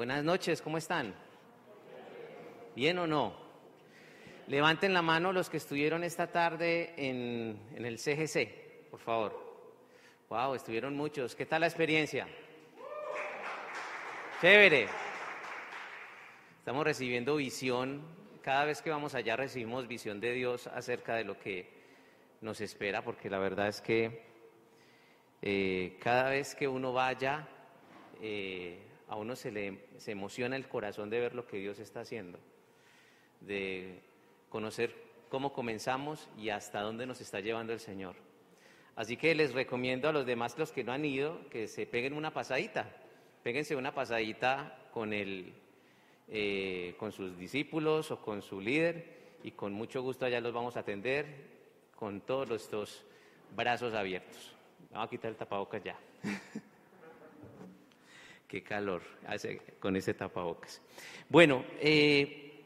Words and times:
buenas 0.00 0.24
noches, 0.24 0.62
¿cómo 0.62 0.78
están? 0.78 1.14
¿Bien 2.74 2.96
o 2.96 3.06
no? 3.06 3.34
Levanten 4.46 4.94
la 4.94 5.02
mano 5.02 5.30
los 5.30 5.50
que 5.50 5.58
estuvieron 5.58 6.04
esta 6.04 6.28
tarde 6.28 6.94
en, 6.96 7.60
el 7.76 7.98
CGC, 7.98 8.88
por 8.90 8.98
favor. 8.98 9.38
Wow, 10.30 10.54
estuvieron 10.54 10.96
muchos. 10.96 11.36
¿Qué 11.36 11.44
tal 11.44 11.60
la 11.60 11.66
experiencia? 11.66 12.26
Chévere. 14.40 14.88
Estamos 16.60 16.82
recibiendo 16.82 17.36
visión. 17.36 18.00
Cada 18.40 18.64
vez 18.64 18.80
que 18.80 18.88
vamos 18.88 19.14
allá 19.14 19.36
recibimos 19.36 19.86
visión 19.86 20.18
de 20.18 20.32
Dios 20.32 20.66
acerca 20.68 21.14
de 21.16 21.24
lo 21.24 21.38
que 21.38 21.68
nos 22.40 22.62
espera, 22.62 23.04
porque 23.04 23.28
la 23.28 23.38
verdad 23.38 23.68
es 23.68 23.82
que 23.82 24.22
eh, 25.42 25.98
cada 26.00 26.30
vez 26.30 26.54
que 26.54 26.66
uno 26.66 26.94
vaya, 26.94 27.46
eh, 28.22 28.86
a 29.10 29.16
uno 29.16 29.34
se 29.34 29.50
le 29.50 29.88
se 29.98 30.12
emociona 30.12 30.54
el 30.54 30.68
corazón 30.68 31.10
de 31.10 31.18
ver 31.18 31.34
lo 31.34 31.44
que 31.44 31.58
Dios 31.58 31.80
está 31.80 32.00
haciendo, 32.00 32.38
de 33.40 33.98
conocer 34.48 34.94
cómo 35.28 35.52
comenzamos 35.52 36.28
y 36.38 36.50
hasta 36.50 36.80
dónde 36.80 37.06
nos 37.06 37.20
está 37.20 37.40
llevando 37.40 37.72
el 37.72 37.80
Señor. 37.80 38.14
Así 38.94 39.16
que 39.16 39.34
les 39.34 39.52
recomiendo 39.52 40.08
a 40.08 40.12
los 40.12 40.26
demás, 40.26 40.56
los 40.58 40.70
que 40.70 40.84
no 40.84 40.92
han 40.92 41.04
ido, 41.04 41.48
que 41.50 41.66
se 41.66 41.86
peguen 41.86 42.12
una 42.12 42.32
pasadita. 42.32 42.88
Péguense 43.42 43.74
una 43.74 43.92
pasadita 43.92 44.78
con, 44.92 45.12
el, 45.12 45.54
eh, 46.28 46.94
con 46.96 47.10
sus 47.10 47.36
discípulos 47.36 48.12
o 48.12 48.20
con 48.22 48.42
su 48.42 48.60
líder 48.60 49.38
y 49.42 49.50
con 49.52 49.72
mucho 49.72 50.02
gusto 50.02 50.24
allá 50.24 50.40
los 50.40 50.52
vamos 50.52 50.76
a 50.76 50.80
atender 50.80 51.26
con 51.96 52.20
todos 52.20 52.50
estos 52.50 53.04
brazos 53.56 53.92
abiertos. 53.92 54.54
Vamos 54.92 55.08
a 55.08 55.10
quitar 55.10 55.30
el 55.32 55.36
tapabocas 55.36 55.82
ya. 55.82 55.98
Qué 58.50 58.64
calor 58.64 59.00
hace 59.28 59.60
con 59.78 59.94
ese 59.94 60.12
tapabocas. 60.12 60.82
Bueno, 61.28 61.64
eh, 61.78 62.64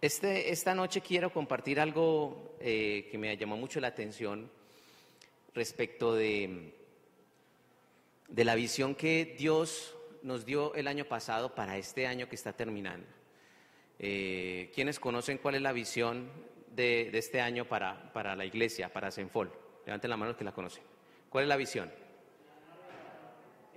este, 0.00 0.50
esta 0.50 0.74
noche 0.74 1.00
quiero 1.00 1.32
compartir 1.32 1.78
algo 1.78 2.56
eh, 2.58 3.06
que 3.08 3.18
me 3.18 3.36
llamó 3.36 3.56
mucho 3.56 3.78
la 3.78 3.86
atención 3.86 4.50
respecto 5.54 6.12
de, 6.16 6.74
de 8.26 8.44
la 8.44 8.56
visión 8.56 8.96
que 8.96 9.36
Dios 9.38 9.96
nos 10.24 10.44
dio 10.44 10.74
el 10.74 10.88
año 10.88 11.04
pasado 11.04 11.54
para 11.54 11.78
este 11.78 12.08
año 12.08 12.28
que 12.28 12.34
está 12.34 12.52
terminando. 12.52 13.06
Eh, 14.00 14.72
¿Quiénes 14.74 14.98
conocen 14.98 15.38
cuál 15.38 15.54
es 15.54 15.62
la 15.62 15.70
visión 15.72 16.32
de, 16.74 17.16
este 17.16 17.40
año 17.40 17.64
para, 17.64 18.12
para, 18.12 18.34
la 18.34 18.44
iglesia, 18.44 18.92
para 18.92 19.12
Senfol? 19.12 19.52
Levanten 19.86 20.10
la 20.10 20.16
mano 20.16 20.30
los 20.30 20.36
que 20.36 20.44
la 20.44 20.52
conocen. 20.52 20.82
¿Cuál 21.28 21.44
es 21.44 21.48
la 21.48 21.56
visión? 21.56 22.09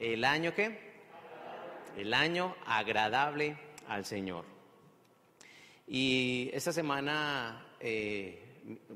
¿El 0.03 0.25
año 0.25 0.53
qué? 0.53 0.77
El 1.95 2.13
año 2.13 2.57
agradable 2.65 3.57
al 3.87 4.03
Señor. 4.03 4.43
Y 5.87 6.49
esta 6.51 6.73
semana, 6.73 7.73
eh, 7.79 8.37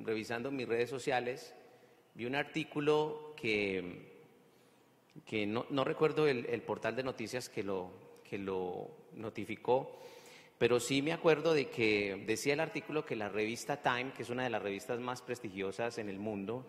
revisando 0.03 0.51
mis 0.51 0.67
redes 0.67 0.89
sociales, 0.89 1.55
vi 2.13 2.25
un 2.25 2.35
artículo 2.35 3.33
que, 3.37 4.19
que 5.25 5.47
no, 5.47 5.63
recuerdo 5.85 6.27
el, 6.27 6.45
el, 6.47 6.61
portal 6.63 6.97
de 6.97 7.03
noticias 7.03 7.47
que 7.47 7.63
lo, 7.63 7.89
que 8.29 8.37
lo 8.37 8.91
notificó, 9.13 10.01
pero 10.57 10.81
sí 10.81 11.01
me 11.01 11.13
acuerdo 11.13 11.53
de 11.53 11.69
que 11.69 12.21
decía 12.27 12.51
el 12.51 12.59
artículo 12.59 13.05
que 13.05 13.15
la 13.15 13.29
revista 13.29 13.81
Time, 13.81 14.11
que 14.11 14.23
es 14.23 14.29
una 14.29 14.43
de 14.43 14.49
las 14.49 14.61
revistas 14.61 14.99
más 14.99 15.21
prestigiosas 15.21 15.99
en 15.99 16.09
el 16.09 16.19
mundo, 16.19 16.65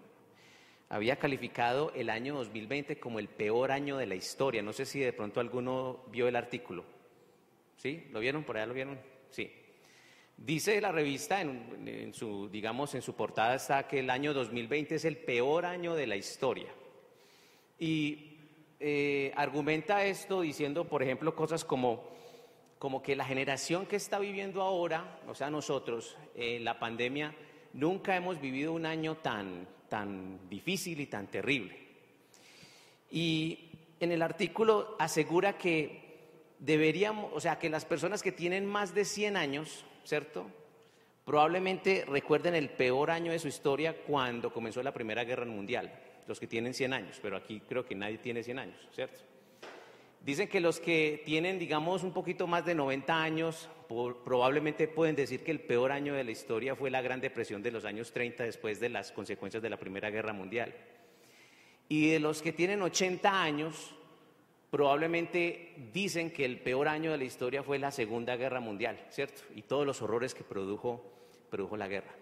había 0.88 1.16
calificado 1.16 1.92
el 1.94 2.08
año 2.10 2.34
2020 2.36 2.98
como 2.98 3.18
el 3.18 3.28
peor 3.28 3.72
año 3.72 3.96
de 3.98 4.06
la 4.06 4.14
historia. 4.14 4.62
No 4.62 4.72
sé 4.72 4.86
si 4.86 5.00
de 5.00 5.12
pronto 5.12 5.40
alguno 5.40 6.04
vio 6.10 6.28
el 6.28 6.36
artículo. 6.36 6.84
¿Sí? 7.76 8.06
¿Lo 8.10 8.20
vieron? 8.20 8.44
¿Por 8.44 8.56
allá 8.56 8.66
lo 8.66 8.74
vieron? 8.74 8.98
Sí. 9.30 9.52
Dice 10.36 10.80
la 10.80 10.92
revista, 10.92 11.40
en, 11.40 12.14
su, 12.14 12.48
digamos, 12.48 12.94
en 12.94 13.02
su 13.02 13.14
portada 13.14 13.56
está 13.56 13.86
que 13.88 14.00
el 14.00 14.08
año 14.08 14.32
2020 14.32 14.94
es 14.94 15.04
el 15.04 15.16
peor 15.16 15.66
año 15.66 15.94
de 15.94 16.06
la 16.06 16.16
historia. 16.16 16.68
Y 17.78 18.38
eh, 18.80 19.32
argumenta 19.36 20.04
esto 20.04 20.40
diciendo, 20.40 20.84
por 20.84 21.02
ejemplo, 21.02 21.34
cosas 21.34 21.64
como, 21.64 22.08
como 22.78 23.02
que 23.02 23.16
la 23.16 23.24
generación 23.24 23.86
que 23.86 23.96
está 23.96 24.20
viviendo 24.20 24.62
ahora, 24.62 25.20
o 25.26 25.34
sea, 25.34 25.50
nosotros, 25.50 26.16
eh, 26.36 26.60
la 26.60 26.78
pandemia, 26.78 27.34
nunca 27.72 28.16
hemos 28.16 28.40
vivido 28.40 28.72
un 28.72 28.86
año 28.86 29.16
tan, 29.16 29.66
tan 29.88 30.48
difícil 30.48 31.00
y 31.00 31.06
tan 31.06 31.26
terrible. 31.28 31.76
Y 33.10 33.70
en 34.00 34.12
el 34.12 34.22
artículo 34.22 34.96
asegura 34.98 35.58
que 35.58 36.08
deberíamos, 36.58 37.30
o 37.32 37.40
sea, 37.40 37.58
que 37.58 37.70
las 37.70 37.84
personas 37.84 38.22
que 38.22 38.32
tienen 38.32 38.66
más 38.66 38.94
de 38.94 39.04
100 39.04 39.36
años, 39.36 39.84
¿cierto? 40.04 40.46
Probablemente 41.24 42.04
recuerden 42.06 42.54
el 42.54 42.70
peor 42.70 43.10
año 43.10 43.32
de 43.32 43.38
su 43.38 43.48
historia 43.48 44.02
cuando 44.02 44.52
comenzó 44.52 44.82
la 44.82 44.92
Primera 44.92 45.24
Guerra 45.24 45.44
Mundial, 45.44 45.92
los 46.26 46.40
que 46.40 46.46
tienen 46.46 46.74
100 46.74 46.92
años, 46.92 47.18
pero 47.20 47.36
aquí 47.36 47.60
creo 47.68 47.84
que 47.84 47.94
nadie 47.94 48.18
tiene 48.18 48.42
100 48.42 48.58
años, 48.58 48.88
¿cierto? 48.94 49.20
Dicen 50.24 50.48
que 50.48 50.60
los 50.60 50.80
que 50.80 51.22
tienen, 51.24 51.58
digamos, 51.58 52.02
un 52.02 52.12
poquito 52.12 52.46
más 52.46 52.64
de 52.64 52.74
90 52.74 53.22
años, 53.22 53.68
probablemente 53.88 54.86
pueden 54.86 55.16
decir 55.16 55.42
que 55.42 55.50
el 55.50 55.60
peor 55.60 55.92
año 55.92 56.14
de 56.14 56.24
la 56.24 56.30
historia 56.30 56.76
fue 56.76 56.90
la 56.90 57.00
Gran 57.00 57.20
Depresión 57.20 57.62
de 57.62 57.70
los 57.70 57.84
años 57.84 58.12
30 58.12 58.44
después 58.44 58.80
de 58.80 58.90
las 58.90 59.12
consecuencias 59.12 59.62
de 59.62 59.70
la 59.70 59.78
Primera 59.78 60.10
Guerra 60.10 60.32
Mundial. 60.32 60.74
Y 61.88 62.10
de 62.10 62.20
los 62.20 62.42
que 62.42 62.52
tienen 62.52 62.82
80 62.82 63.42
años, 63.42 63.94
probablemente 64.70 65.74
dicen 65.92 66.30
que 66.30 66.44
el 66.44 66.60
peor 66.60 66.88
año 66.88 67.10
de 67.10 67.18
la 67.18 67.24
historia 67.24 67.62
fue 67.62 67.78
la 67.78 67.90
Segunda 67.90 68.36
Guerra 68.36 68.60
Mundial, 68.60 68.98
¿cierto? 69.10 69.40
Y 69.54 69.62
todos 69.62 69.86
los 69.86 70.02
horrores 70.02 70.34
que 70.34 70.44
produjo, 70.44 71.02
produjo 71.50 71.76
la 71.76 71.88
guerra. 71.88 72.14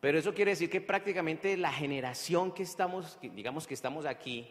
Pero 0.00 0.18
eso 0.18 0.34
quiere 0.34 0.50
decir 0.50 0.68
que 0.68 0.80
prácticamente 0.80 1.56
la 1.56 1.72
generación 1.72 2.52
que 2.52 2.64
estamos, 2.64 3.18
digamos 3.22 3.66
que 3.66 3.74
estamos 3.74 4.04
aquí, 4.04 4.48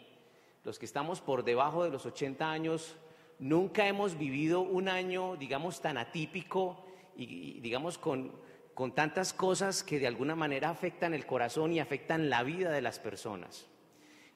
los 0.64 0.80
que 0.80 0.86
estamos 0.86 1.22
por 1.22 1.44
debajo 1.44 1.84
de 1.84 1.92
los 1.92 2.06
80 2.06 2.50
años, 2.50 2.96
nunca 3.40 3.88
hemos 3.88 4.18
vivido 4.18 4.62
un 4.62 4.90
año, 4.90 5.36
digamos, 5.36 5.82
tan 5.82 5.98
atípico 5.98 6.86
y, 7.16 7.60
digamos, 7.62 7.98
con, 7.98 8.32
con 8.74 8.94
tantas 8.94 9.34
cosas 9.34 9.84
que 9.84 10.00
de 10.00 10.08
alguna 10.08 10.36
manera 10.36 10.70
afectan 10.70 11.14
el 11.14 11.26
corazón 11.26 11.74
y 11.74 11.80
afectan 11.80 12.30
la 12.30 12.44
vida 12.44 12.72
de 12.72 12.82
las 12.82 13.00
personas. 13.00 13.68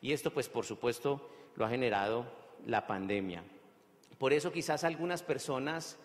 Y 0.02 0.14
esto, 0.14 0.32
pues, 0.32 0.50
por 0.50 0.66
supuesto, 0.66 1.30
lo 1.56 1.66
ha 1.66 1.70
generado 1.70 2.26
la 2.66 2.88
pandemia. 2.88 3.44
Por 4.18 4.34
eso 4.34 4.52
quizás 4.52 4.84
algunas 4.84 5.24
personas 5.24 5.98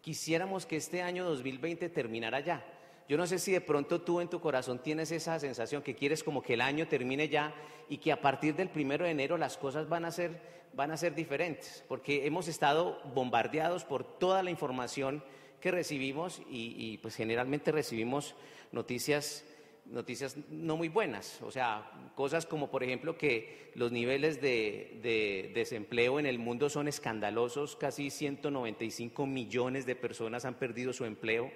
quisiéramos 0.00 0.66
que 0.66 0.76
este 0.76 1.02
año 1.02 1.24
2020 1.24 1.88
terminara 1.88 2.40
ya. 2.40 2.64
Yo 3.12 3.18
no 3.18 3.26
sé 3.26 3.38
si 3.38 3.52
de 3.52 3.60
pronto 3.60 4.00
tú 4.00 4.22
en 4.22 4.28
tu 4.28 4.40
corazón 4.40 4.78
tienes 4.78 5.12
esa 5.12 5.38
sensación 5.38 5.82
que 5.82 5.94
quieres 5.94 6.24
como 6.24 6.40
que 6.40 6.54
el 6.54 6.62
año 6.62 6.88
termine 6.88 7.28
ya 7.28 7.54
y 7.90 7.98
que 7.98 8.10
a 8.10 8.22
partir 8.22 8.56
del 8.56 8.70
primero 8.70 9.04
de 9.04 9.10
enero 9.10 9.36
las 9.36 9.58
cosas 9.58 9.86
van 9.86 10.06
a 10.06 10.10
ser, 10.10 10.40
van 10.72 10.90
a 10.92 10.96
ser 10.96 11.14
diferentes, 11.14 11.84
porque 11.88 12.26
hemos 12.26 12.48
estado 12.48 13.02
bombardeados 13.14 13.84
por 13.84 14.18
toda 14.18 14.42
la 14.42 14.48
información 14.48 15.22
que 15.60 15.70
recibimos 15.70 16.40
y, 16.48 16.96
pues 17.02 17.14
generalmente 17.14 17.70
recibimos 17.70 18.34
noticias 18.72 19.44
noticias 19.84 20.38
no 20.48 20.78
muy 20.78 20.88
buenas, 20.88 21.42
o 21.42 21.50
sea, 21.50 21.90
cosas 22.14 22.46
como 22.46 22.70
por 22.70 22.82
ejemplo 22.82 23.18
que 23.18 23.72
los 23.74 23.92
niveles 23.92 24.40
de, 24.40 25.50
desempleo 25.52 26.18
en 26.18 26.24
el 26.24 26.38
mundo 26.38 26.70
son 26.70 26.88
escandalosos, 26.88 27.76
casi 27.76 28.08
195 28.08 29.26
millones 29.26 29.84
de 29.84 29.96
personas 29.96 30.46
han 30.46 30.54
perdido 30.54 30.94
su 30.94 31.04
empleo, 31.04 31.50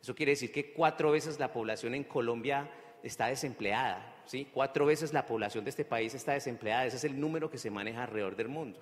eso 0.00 0.14
quiere 0.14 0.32
decir 0.32 0.52
que 0.52 0.72
cuatro 0.72 1.10
veces 1.10 1.38
la 1.38 1.52
población 1.52 1.94
en 1.94 2.04
Colombia 2.04 2.70
está 3.02 3.26
desempleada, 3.26 4.22
¿sí? 4.26 4.48
Cuatro 4.52 4.86
veces 4.86 5.12
la 5.12 5.26
población 5.26 5.64
de 5.64 5.70
este 5.70 5.84
país 5.84 6.14
está 6.14 6.32
desempleada, 6.32 6.86
ese 6.86 6.96
es 6.96 7.04
el 7.04 7.18
número 7.20 7.50
que 7.50 7.58
se 7.58 7.70
maneja 7.70 8.04
alrededor 8.04 8.36
del 8.36 8.48
mundo. 8.48 8.80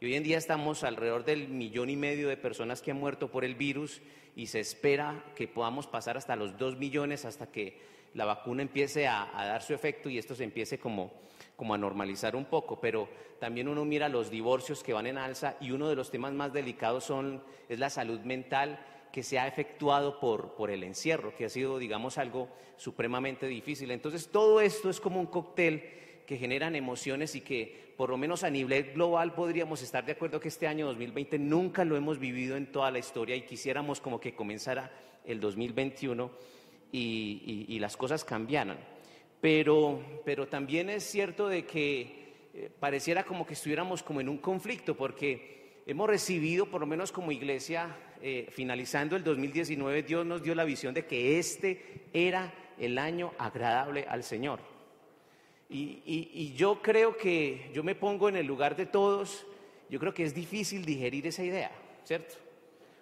Y 0.00 0.06
hoy 0.06 0.14
en 0.16 0.22
día 0.22 0.38
estamos 0.38 0.84
alrededor 0.84 1.24
del 1.24 1.48
millón 1.48 1.88
y 1.88 1.96
medio 1.96 2.28
de 2.28 2.36
personas 2.36 2.82
que 2.82 2.90
han 2.90 2.98
muerto 2.98 3.30
por 3.30 3.44
el 3.44 3.54
virus 3.54 4.02
y 4.36 4.46
se 4.46 4.60
espera 4.60 5.24
que 5.36 5.48
podamos 5.48 5.86
pasar 5.86 6.16
hasta 6.16 6.36
los 6.36 6.58
dos 6.58 6.76
millones 6.76 7.24
hasta 7.24 7.50
que 7.50 7.80
la 8.14 8.24
vacuna 8.24 8.62
empiece 8.62 9.06
a, 9.06 9.30
dar 9.34 9.62
su 9.62 9.74
efecto 9.74 10.08
y 10.08 10.18
esto 10.18 10.34
se 10.34 10.44
empiece 10.44 10.78
como, 10.78 11.12
como 11.56 11.74
a 11.74 11.78
normalizar 11.78 12.36
un 12.36 12.44
poco, 12.44 12.80
pero 12.80 13.08
también 13.40 13.68
uno 13.68 13.84
mira 13.84 14.08
los 14.08 14.30
divorcios 14.30 14.82
que 14.82 14.92
van 14.92 15.06
en 15.06 15.18
alza 15.18 15.56
y 15.60 15.70
uno 15.70 15.88
de 15.88 15.96
los 15.96 16.10
temas 16.10 16.32
más 16.32 16.52
delicados 16.52 17.04
son, 17.04 17.42
es 17.68 17.78
la 17.78 17.90
salud 17.90 18.20
mental 18.20 18.78
que 19.14 19.22
se 19.22 19.38
ha 19.38 19.46
efectuado 19.46 20.18
por, 20.18 20.56
por 20.56 20.72
el 20.72 20.82
encierro, 20.82 21.36
que 21.36 21.44
ha 21.44 21.48
sido, 21.48 21.78
digamos, 21.78 22.18
algo 22.18 22.48
supremamente 22.76 23.46
difícil. 23.46 23.92
Entonces, 23.92 24.26
todo 24.26 24.60
esto 24.60 24.90
es 24.90 24.98
como 24.98 25.20
un 25.20 25.26
cóctel 25.26 25.84
que 26.26 26.36
generan 26.36 26.74
emociones 26.74 27.36
y 27.36 27.40
que, 27.40 27.94
por 27.96 28.10
lo 28.10 28.16
menos 28.16 28.42
a 28.42 28.50
nivel 28.50 28.92
global, 28.92 29.32
podríamos 29.32 29.82
estar 29.82 30.04
de 30.04 30.10
acuerdo 30.10 30.40
que 30.40 30.48
este 30.48 30.66
año 30.66 30.86
2020 30.86 31.38
nunca 31.38 31.84
lo 31.84 31.96
hemos 31.96 32.18
vivido 32.18 32.56
en 32.56 32.72
toda 32.72 32.90
la 32.90 32.98
historia 32.98 33.36
y 33.36 33.42
quisiéramos 33.42 34.00
como 34.00 34.18
que 34.18 34.34
comenzara 34.34 34.90
el 35.24 35.38
2021 35.38 36.32
y, 36.90 37.78
las 37.78 37.96
cosas 37.96 38.24
cambiaran. 38.24 38.78
Pero, 39.40 40.02
pero 40.24 40.48
también 40.48 40.90
es 40.90 41.04
cierto 41.04 41.46
de 41.46 41.64
que 41.64 42.50
eh, 42.52 42.68
pareciera 42.80 43.22
como 43.22 43.46
que 43.46 43.54
estuviéramos 43.54 44.02
como 44.02 44.20
en 44.20 44.28
un 44.28 44.38
conflicto, 44.38 44.96
porque 44.96 45.63
hemos 45.86 46.08
recibido, 46.08 46.66
por 46.66 46.80
lo 46.80 46.86
menos 46.86 47.12
como 47.12 47.32
iglesia, 47.32 47.96
eh, 48.22 48.48
finalizando 48.50 49.16
el 49.16 49.24
2019, 49.24 50.02
Dios 50.02 50.24
nos 50.24 50.42
dio 50.42 50.54
la 50.54 50.64
visión 50.64 50.94
de 50.94 51.06
que 51.06 51.38
este 51.38 52.06
era 52.12 52.52
el 52.78 52.98
año 52.98 53.32
agradable 53.38 54.06
al 54.08 54.22
Señor. 54.22 54.60
Y, 55.68 56.02
y, 56.04 56.52
yo 56.54 56.80
creo 56.82 57.16
que 57.16 57.70
yo 57.72 57.82
me 57.82 57.94
pongo 57.94 58.28
en 58.28 58.36
el 58.36 58.46
lugar 58.46 58.76
de 58.76 58.86
todos, 58.86 59.46
yo 59.88 59.98
creo 59.98 60.14
que 60.14 60.22
es 60.22 60.34
difícil 60.34 60.84
digerir 60.84 61.26
esa 61.26 61.42
idea, 61.42 61.72
¿cierto? 62.04 62.34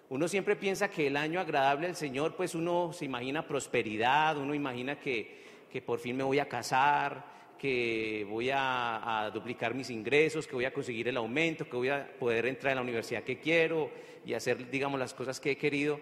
Uno 0.09 0.27
siempre 0.27 0.55
piensa 0.55 0.89
que 0.89 1.07
el 1.07 1.17
año 1.17 1.39
agradable 1.39 1.87
al 1.87 1.95
Señor, 1.95 2.35
pues 2.35 2.55
uno 2.55 2.91
se 2.93 3.05
imagina 3.05 3.47
prosperidad, 3.47 4.37
uno 4.37 4.55
imagina 4.55 4.99
que, 4.99 5.43
que 5.71 5.81
por 5.81 5.99
fin 5.99 6.15
me 6.15 6.23
voy 6.23 6.39
a 6.39 6.47
casar, 6.47 7.32
que 7.63 8.27
voy 8.29 8.49
a, 8.53 9.31
duplicar 9.33 9.73
mis 9.73 9.89
ingresos, 9.89 10.45
que 10.45 10.53
voy 10.53 10.65
a 10.65 10.73
conseguir 10.73 11.07
el 11.07 11.15
aumento, 11.15 11.63
que 11.63 11.77
voy 11.77 11.87
a 11.87 12.13
poder 12.19 12.45
entrar 12.45 12.73
a 12.73 12.75
la 12.75 12.81
universidad 12.81 13.23
que 13.23 13.39
quiero 13.39 13.89
y 14.25 14.33
hacer, 14.33 14.69
digamos, 14.69 14.99
las 14.99 15.13
cosas 15.13 15.39
que 15.39 15.51
he 15.51 15.57
querido. 15.57 16.01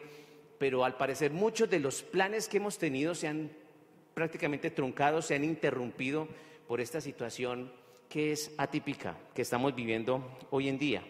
Pero 0.58 0.84
al 0.84 0.98
parecer 0.98 1.30
muchos 1.30 1.70
de 1.70 1.80
los 1.80 2.02
planes 2.02 2.48
que 2.48 2.58
hemos 2.58 2.80
tenido 2.80 3.14
se 3.14 3.28
han 3.28 3.52
prácticamente 4.16 4.72
truncado, 4.72 5.22
se 5.22 5.36
han 5.36 5.44
interrumpido 5.44 6.28
por 6.68 6.82
esta 6.82 7.00
situación 7.00 7.72
que 8.10 8.32
es 8.32 8.56
atípica, 8.58 9.16
que 9.36 9.44
estamos 9.44 9.76
viviendo 9.76 10.40
hoy 10.50 10.68
en 10.68 10.80
día. 10.80 11.04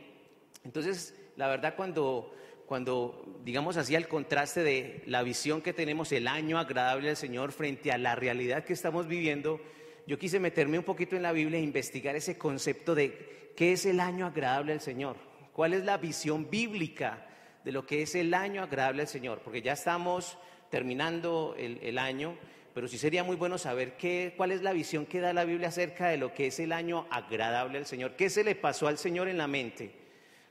Entonces, 0.65 1.17
la 1.37 1.47
verdad, 1.47 1.75
cuando, 1.77 2.35
cuando 2.65 3.39
digamos 3.45 3.77
así, 3.77 3.95
el 3.95 4.09
contraste 4.09 4.63
de 4.63 5.01
la 5.05 5.23
visión 5.23 5.61
que 5.61 5.71
tenemos, 5.71 6.11
el 6.11 6.27
año 6.27 6.59
agradable 6.59 7.07
del 7.07 7.15
Señor 7.15 7.53
frente 7.53 7.93
a 7.93 7.97
la 7.97 8.15
realidad 8.15 8.65
que 8.65 8.73
estamos 8.73 9.07
viviendo, 9.07 9.61
yo 10.07 10.17
quise 10.17 10.39
meterme 10.39 10.77
un 10.77 10.83
poquito 10.83 11.15
en 11.15 11.23
la 11.23 11.31
Biblia 11.31 11.59
e 11.59 11.63
investigar 11.63 12.15
ese 12.15 12.37
concepto 12.37 12.95
de 12.95 13.51
qué 13.55 13.73
es 13.73 13.85
el 13.85 13.99
año 13.99 14.25
agradable 14.25 14.73
al 14.73 14.81
Señor, 14.81 15.15
cuál 15.53 15.73
es 15.73 15.83
la 15.83 15.97
visión 15.97 16.49
bíblica 16.49 17.27
de 17.63 17.71
lo 17.71 17.85
que 17.85 18.01
es 18.01 18.15
el 18.15 18.33
año 18.33 18.63
agradable 18.63 19.03
al 19.03 19.07
Señor, 19.07 19.41
porque 19.43 19.61
ya 19.61 19.73
estamos 19.73 20.37
terminando 20.69 21.55
el, 21.57 21.97
año, 21.97 22.37
pero 22.73 22.87
sí 22.87 22.97
sería 22.97 23.23
muy 23.23 23.35
bueno 23.35 23.57
saber 23.57 23.97
qué, 23.97 24.33
cuál 24.37 24.51
es 24.51 24.61
la 24.61 24.71
visión 24.71 25.05
que 25.05 25.19
da 25.19 25.33
la 25.33 25.43
Biblia 25.43 25.67
acerca 25.67 26.07
de 26.07 26.17
lo 26.17 26.33
que 26.33 26.47
es 26.47 26.59
el 26.59 26.71
año 26.71 27.05
agradable 27.11 27.77
al 27.77 27.85
Señor, 27.85 28.15
qué 28.15 28.29
se 28.29 28.43
le 28.43 28.55
pasó 28.55 28.87
al 28.87 28.97
Señor 28.97 29.27
en 29.27 29.37
la 29.37 29.47
mente 29.47 29.91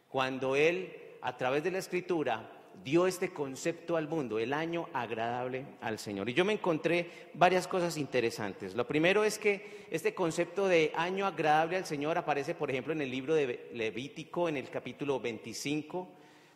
cuando 0.09 0.57
Él, 0.57 0.95
a 1.23 1.37
través 1.37 1.63
de 1.65 1.71
la 1.71 1.79
Escritura, 1.79 2.51
dio 2.85 3.07
este 3.07 3.31
concepto 3.31 3.97
al 3.97 4.09
mundo, 4.09 4.39
el 4.39 4.53
año 4.53 4.89
agradable 4.93 5.65
al 5.81 5.99
Señor. 5.99 6.29
Y 6.29 6.35
yo 6.35 6.45
me 6.45 6.53
encontré 6.53 7.11
varias 7.35 7.67
cosas 7.67 7.97
interesantes. 7.97 8.75
Lo 8.75 8.87
primero 8.87 9.25
es 9.25 9.39
que 9.39 9.87
este 9.91 10.15
concepto 10.15 10.69
de 10.69 10.93
año 10.97 11.27
agradable 11.27 11.77
al 11.77 11.87
Señor 11.87 12.17
aparece, 12.19 12.55
por 12.55 12.71
ejemplo, 12.71 12.93
en 12.93 13.03
el 13.03 13.11
libro 13.11 13.35
de 13.35 13.71
Levítico, 13.75 14.49
en 14.49 14.57
el 14.57 14.71
capítulo 14.71 15.21
25, 15.21 16.09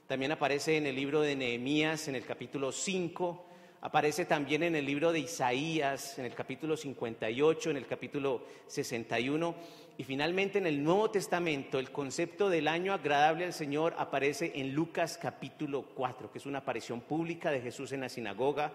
también 0.06 0.32
aparece 0.32 0.76
en 0.76 0.86
el 0.86 0.96
libro 0.96 1.20
de 1.20 1.34
Nehemías, 1.36 2.08
en 2.08 2.14
el 2.14 2.24
capítulo 2.24 2.72
5, 2.72 3.46
aparece 3.84 4.24
también 4.24 4.62
en 4.62 4.76
el 4.76 4.86
libro 4.86 5.12
de 5.12 5.18
Isaías, 5.18 6.18
en 6.18 6.24
el 6.24 6.34
capítulo 6.34 6.74
58, 6.74 7.70
en 7.70 7.76
el 7.76 7.86
capítulo 7.86 8.42
61. 8.66 9.54
Y 9.98 10.04
finalmente 10.04 10.56
en 10.56 10.66
el 10.66 10.82
Nuevo 10.82 11.10
Testamento 11.10 11.78
el 11.78 11.92
concepto 11.92 12.48
del 12.48 12.66
año 12.66 12.94
agradable 12.94 13.44
al 13.44 13.52
Señor 13.52 13.94
aparece 13.98 14.52
en 14.54 14.74
Lucas 14.74 15.18
capítulo 15.20 15.82
4, 15.94 16.32
que 16.32 16.38
es 16.38 16.46
una 16.46 16.60
aparición 16.60 17.02
pública 17.02 17.50
de 17.50 17.60
Jesús 17.60 17.92
en 17.92 18.00
la 18.00 18.08
sinagoga, 18.08 18.72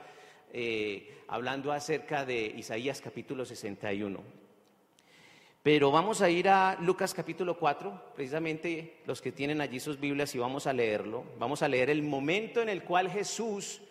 eh, 0.53 1.23
hablando 1.27 1.71
acerca 1.71 2.23
de 2.23 2.45
Isaías 2.45 3.01
capítulo 3.01 3.45
61. 3.45 4.19
Pero 5.63 5.89
vamos 5.89 6.21
a 6.21 6.29
ir 6.29 6.49
a 6.49 6.77
Lucas 6.81 7.15
capítulo 7.15 7.57
4, 7.57 8.11
precisamente 8.13 8.99
los 9.07 9.23
que 9.23 9.31
tienen 9.31 9.59
allí 9.59 9.79
sus 9.79 9.99
Biblias 9.99 10.35
y 10.35 10.37
vamos 10.37 10.67
a 10.67 10.73
leerlo. 10.73 11.23
Vamos 11.39 11.63
a 11.63 11.67
leer 11.67 11.89
el 11.89 12.03
momento 12.03 12.61
en 12.61 12.69
el 12.69 12.83
cual 12.83 13.09
Jesús, 13.09 13.81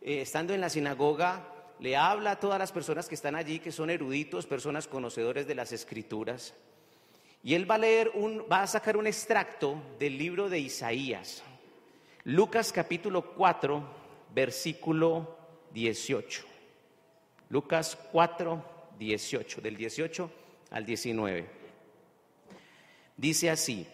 eh, 0.00 0.22
estando 0.22 0.54
en 0.54 0.60
la 0.60 0.68
sinagoga, 0.68 1.52
le 1.80 1.96
habla 1.96 2.32
a 2.32 2.40
todas 2.40 2.58
las 2.58 2.72
personas 2.72 3.08
que 3.08 3.14
están 3.14 3.34
allí, 3.34 3.60
que 3.60 3.72
son 3.72 3.90
eruditos, 3.90 4.46
personas 4.46 4.88
conocedores 4.88 5.46
de 5.46 5.54
las 5.54 5.72
escrituras. 5.72 6.54
Y 7.42 7.54
él 7.54 7.70
va 7.70 7.76
a 7.76 7.78
leer 7.78 8.10
un, 8.14 8.44
va 8.50 8.62
a 8.62 8.66
sacar 8.66 8.96
un 8.96 9.06
extracto 9.06 9.80
del 9.98 10.18
libro 10.18 10.48
de 10.48 10.58
Isaías. 10.58 11.42
Lucas 12.24 12.72
capítulo 12.72 13.32
4, 13.34 13.82
versículo 14.34 15.36
18. 15.72 16.44
Lucas 17.50 17.96
4, 18.12 18.64
18, 18.98 19.60
del 19.60 19.76
18 19.76 20.30
al 20.70 20.84
19. 20.84 21.48
Dice 23.16 23.50
así, 23.50 23.86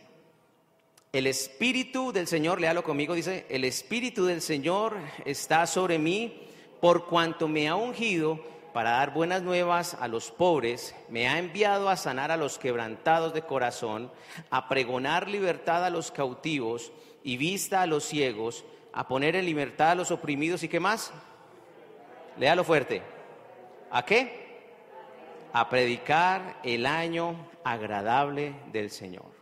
el 1.14 1.28
Espíritu 1.28 2.10
del 2.10 2.26
Señor, 2.26 2.60
léalo 2.60 2.82
conmigo, 2.82 3.14
dice, 3.14 3.46
el 3.48 3.64
Espíritu 3.64 4.26
del 4.26 4.42
Señor 4.42 4.96
está 5.24 5.64
sobre 5.68 5.96
mí 5.96 6.42
por 6.80 7.06
cuanto 7.06 7.46
me 7.46 7.68
ha 7.68 7.76
ungido 7.76 8.40
para 8.72 8.90
dar 8.90 9.14
buenas 9.14 9.40
nuevas 9.40 9.94
a 10.00 10.08
los 10.08 10.32
pobres, 10.32 10.92
me 11.08 11.28
ha 11.28 11.38
enviado 11.38 11.88
a 11.88 11.96
sanar 11.96 12.32
a 12.32 12.36
los 12.36 12.58
quebrantados 12.58 13.32
de 13.32 13.42
corazón, 13.42 14.10
a 14.50 14.68
pregonar 14.68 15.28
libertad 15.28 15.84
a 15.84 15.90
los 15.90 16.10
cautivos 16.10 16.90
y 17.22 17.36
vista 17.36 17.82
a 17.82 17.86
los 17.86 18.02
ciegos, 18.02 18.64
a 18.92 19.06
poner 19.06 19.36
en 19.36 19.46
libertad 19.46 19.92
a 19.92 19.94
los 19.94 20.10
oprimidos 20.10 20.64
y 20.64 20.68
qué 20.68 20.80
más? 20.80 21.12
Léalo 22.40 22.64
fuerte. 22.64 23.02
¿A 23.92 24.04
qué? 24.04 24.58
A 25.52 25.68
predicar 25.68 26.58
el 26.64 26.86
año 26.86 27.36
agradable 27.62 28.52
del 28.72 28.90
Señor. 28.90 29.33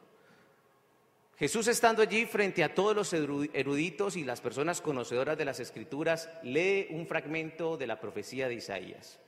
Jesús 1.43 1.67
estando 1.67 2.03
allí 2.03 2.25
frente 2.25 2.63
a 2.63 2.73
todos 2.73 2.95
los 2.95 3.13
eruditos 3.13 4.17
y 4.17 4.23
las 4.23 4.41
personas 4.41 4.81
conocedoras 4.81 5.37
de 5.37 5.45
las 5.45 5.59
escrituras, 5.59 6.31
lee 6.45 6.87
un 6.91 7.05
fragmento 7.05 7.77
de 7.77 7.89
la 7.89 7.99
profecía 7.99 8.47
de 8.47 8.55
Isaías. 8.55 9.19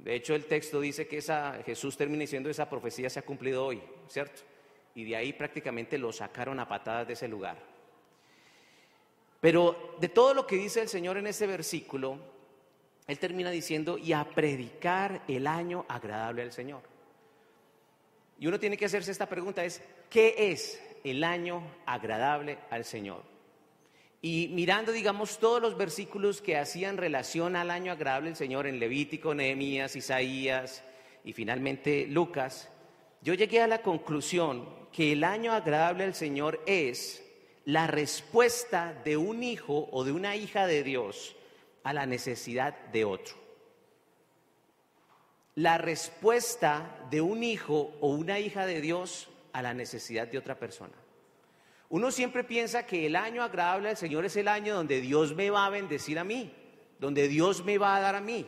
De 0.00 0.14
hecho, 0.14 0.34
el 0.34 0.44
texto 0.44 0.82
dice 0.82 1.06
que 1.06 1.16
esa, 1.16 1.62
Jesús 1.64 1.96
termina 1.96 2.20
diciendo 2.20 2.50
esa 2.50 2.68
profecía 2.68 3.08
se 3.08 3.18
ha 3.18 3.22
cumplido 3.22 3.64
hoy, 3.64 3.80
¿cierto? 4.08 4.42
Y 4.94 5.04
de 5.04 5.16
ahí 5.16 5.32
prácticamente 5.32 5.96
lo 5.96 6.12
sacaron 6.12 6.60
a 6.60 6.68
patadas 6.68 7.06
de 7.06 7.14
ese 7.14 7.28
lugar. 7.28 7.56
Pero 9.40 9.96
de 10.02 10.10
todo 10.10 10.34
lo 10.34 10.46
que 10.46 10.56
dice 10.56 10.82
el 10.82 10.88
Señor 10.90 11.16
en 11.16 11.28
ese 11.28 11.46
versículo, 11.46 12.18
Él 13.06 13.18
termina 13.18 13.50
diciendo, 13.50 13.96
y 13.96 14.12
a 14.12 14.22
predicar 14.22 15.22
el 15.28 15.46
año 15.46 15.86
agradable 15.88 16.42
al 16.42 16.52
Señor. 16.52 16.93
Y 18.44 18.46
uno 18.46 18.60
tiene 18.60 18.76
que 18.76 18.84
hacerse 18.84 19.10
esta 19.10 19.26
pregunta, 19.26 19.64
es, 19.64 19.80
¿qué 20.10 20.34
es 20.36 20.78
el 21.02 21.24
año 21.24 21.62
agradable 21.86 22.58
al 22.68 22.84
Señor? 22.84 23.22
Y 24.20 24.48
mirando, 24.48 24.92
digamos, 24.92 25.38
todos 25.38 25.62
los 25.62 25.78
versículos 25.78 26.42
que 26.42 26.58
hacían 26.58 26.98
relación 26.98 27.56
al 27.56 27.70
año 27.70 27.90
agradable 27.90 28.28
al 28.28 28.36
Señor 28.36 28.66
en 28.66 28.78
Levítico, 28.78 29.34
Nehemías, 29.34 29.96
Isaías 29.96 30.84
y 31.24 31.32
finalmente 31.32 32.06
Lucas, 32.06 32.68
yo 33.22 33.32
llegué 33.32 33.62
a 33.62 33.66
la 33.66 33.80
conclusión 33.80 34.68
que 34.92 35.12
el 35.12 35.24
año 35.24 35.54
agradable 35.54 36.04
al 36.04 36.14
Señor 36.14 36.60
es 36.66 37.24
la 37.64 37.86
respuesta 37.86 38.92
de 39.06 39.16
un 39.16 39.42
hijo 39.42 39.88
o 39.90 40.04
de 40.04 40.12
una 40.12 40.36
hija 40.36 40.66
de 40.66 40.82
Dios 40.82 41.34
a 41.82 41.94
la 41.94 42.04
necesidad 42.04 42.78
de 42.92 43.06
otro. 43.06 43.43
La 45.56 45.78
respuesta 45.78 47.06
de 47.10 47.20
un 47.20 47.44
hijo 47.44 47.92
o 48.00 48.08
una 48.08 48.40
hija 48.40 48.66
de 48.66 48.80
Dios 48.80 49.28
a 49.52 49.62
la 49.62 49.72
necesidad 49.72 50.26
de 50.26 50.38
otra 50.38 50.58
persona. 50.58 50.94
Uno 51.88 52.10
siempre 52.10 52.42
piensa 52.42 52.86
que 52.86 53.06
el 53.06 53.14
año 53.14 53.42
agradable 53.42 53.90
al 53.90 53.96
Señor 53.96 54.24
es 54.24 54.36
el 54.36 54.48
año 54.48 54.74
donde 54.74 55.00
Dios 55.00 55.34
me 55.34 55.50
va 55.50 55.66
a 55.66 55.70
bendecir 55.70 56.18
a 56.18 56.24
mí, 56.24 56.52
donde 56.98 57.28
Dios 57.28 57.64
me 57.64 57.78
va 57.78 57.94
a 57.94 58.00
dar 58.00 58.16
a 58.16 58.20
mí, 58.20 58.44